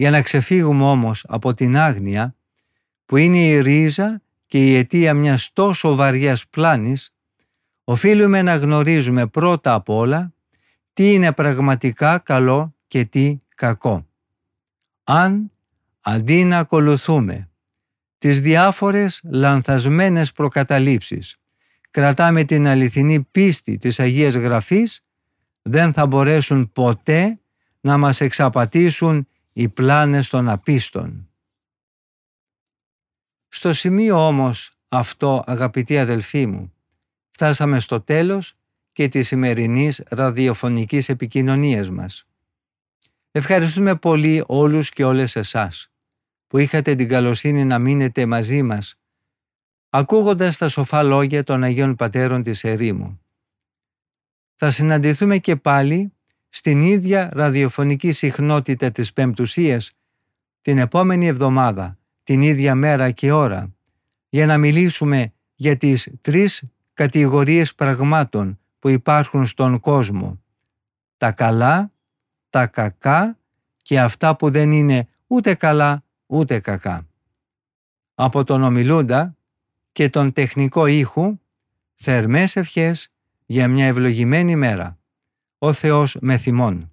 Για 0.00 0.10
να 0.10 0.22
ξεφύγουμε 0.22 0.84
όμως 0.84 1.24
από 1.28 1.54
την 1.54 1.76
άγνοια 1.76 2.34
που 3.06 3.16
είναι 3.16 3.38
η 3.38 3.60
ρίζα 3.60 4.22
και 4.46 4.66
η 4.66 4.76
αιτία 4.76 5.14
μιας 5.14 5.50
τόσο 5.52 5.94
βαριάς 5.94 6.48
πλάνης, 6.48 7.14
οφείλουμε 7.84 8.42
να 8.42 8.56
γνωρίζουμε 8.56 9.26
πρώτα 9.26 9.74
απ' 9.74 9.88
όλα 9.88 10.32
τι 10.92 11.12
είναι 11.12 11.32
πραγματικά 11.32 12.18
καλό 12.18 12.74
και 12.86 13.04
τι 13.04 13.40
κακό. 13.54 14.06
Αν 15.04 15.50
αντί 16.00 16.44
να 16.44 16.58
ακολουθούμε 16.58 17.50
τις 18.18 18.40
διάφορες 18.40 19.20
λανθασμένες 19.24 20.32
προκαταλήψεις, 20.32 21.36
κρατάμε 21.90 22.44
την 22.44 22.66
αληθινή 22.66 23.20
πίστη 23.30 23.76
της 23.78 24.00
Αγίας 24.00 24.34
Γραφής, 24.34 25.04
δεν 25.62 25.92
θα 25.92 26.06
μπορέσουν 26.06 26.72
ποτέ 26.72 27.38
να 27.80 27.96
μας 27.96 28.20
εξαπατήσουν 28.20 29.24
οι 29.60 29.68
πλάνες 29.68 30.28
των 30.28 30.48
απίστων. 30.48 31.28
Στο 33.48 33.72
σημείο 33.72 34.26
όμως 34.26 34.78
αυτό 34.88 35.44
αγαπητοί 35.46 35.98
αδελφοί 35.98 36.46
μου, 36.46 36.72
φτάσαμε 37.30 37.80
στο 37.80 38.00
τέλος 38.00 38.54
και 38.92 39.08
της 39.08 39.26
σημερινής 39.26 40.02
ραδιοφωνικής 40.08 41.08
επικοινωνίας 41.08 41.90
μας. 41.90 42.26
Ευχαριστούμε 43.30 43.96
πολύ 43.96 44.44
όλους 44.46 44.90
και 44.90 45.04
όλες 45.04 45.36
εσάς 45.36 45.90
που 46.46 46.58
είχατε 46.58 46.94
την 46.94 47.08
καλοσύνη 47.08 47.64
να 47.64 47.78
μείνετε 47.78 48.26
μαζί 48.26 48.62
μας 48.62 48.98
ακούγοντας 49.90 50.56
τα 50.56 50.68
σοφά 50.68 51.02
λόγια 51.02 51.44
των 51.44 51.62
Αγίων 51.62 51.96
Πατέρων 51.96 52.42
της 52.42 52.64
Ερήμου. 52.64 53.20
Θα 54.54 54.70
συναντηθούμε 54.70 55.38
και 55.38 55.56
πάλι 55.56 56.12
στην 56.50 56.80
ίδια 56.80 57.28
ραδιοφωνική 57.32 58.12
συχνότητα 58.12 58.90
της 58.90 59.12
Πεμπτουσίας 59.12 59.92
την 60.60 60.78
επόμενη 60.78 61.26
εβδομάδα, 61.26 61.98
την 62.22 62.42
ίδια 62.42 62.74
μέρα 62.74 63.10
και 63.10 63.32
ώρα, 63.32 63.74
για 64.28 64.46
να 64.46 64.58
μιλήσουμε 64.58 65.32
για 65.54 65.76
τις 65.76 66.12
τρεις 66.20 66.62
κατηγορίες 66.94 67.74
πραγμάτων 67.74 68.58
που 68.78 68.88
υπάρχουν 68.88 69.46
στον 69.46 69.80
κόσμο. 69.80 70.42
Τα 71.16 71.32
καλά, 71.32 71.92
τα 72.50 72.66
κακά 72.66 73.38
και 73.82 74.00
αυτά 74.00 74.36
που 74.36 74.50
δεν 74.50 74.72
είναι 74.72 75.08
ούτε 75.26 75.54
καλά 75.54 76.04
ούτε 76.26 76.60
κακά. 76.60 77.06
Από 78.14 78.44
τον 78.44 78.62
ομιλούντα 78.62 79.36
και 79.92 80.08
τον 80.08 80.32
τεχνικό 80.32 80.86
ήχου, 80.86 81.38
θερμές 81.94 82.56
ευχές 82.56 83.12
για 83.46 83.68
μια 83.68 83.86
ευλογημένη 83.86 84.56
μέρα 84.56 84.99
ο 85.62 85.72
Θεός 85.72 86.16
με 86.20 86.36
θυμών. 86.36 86.90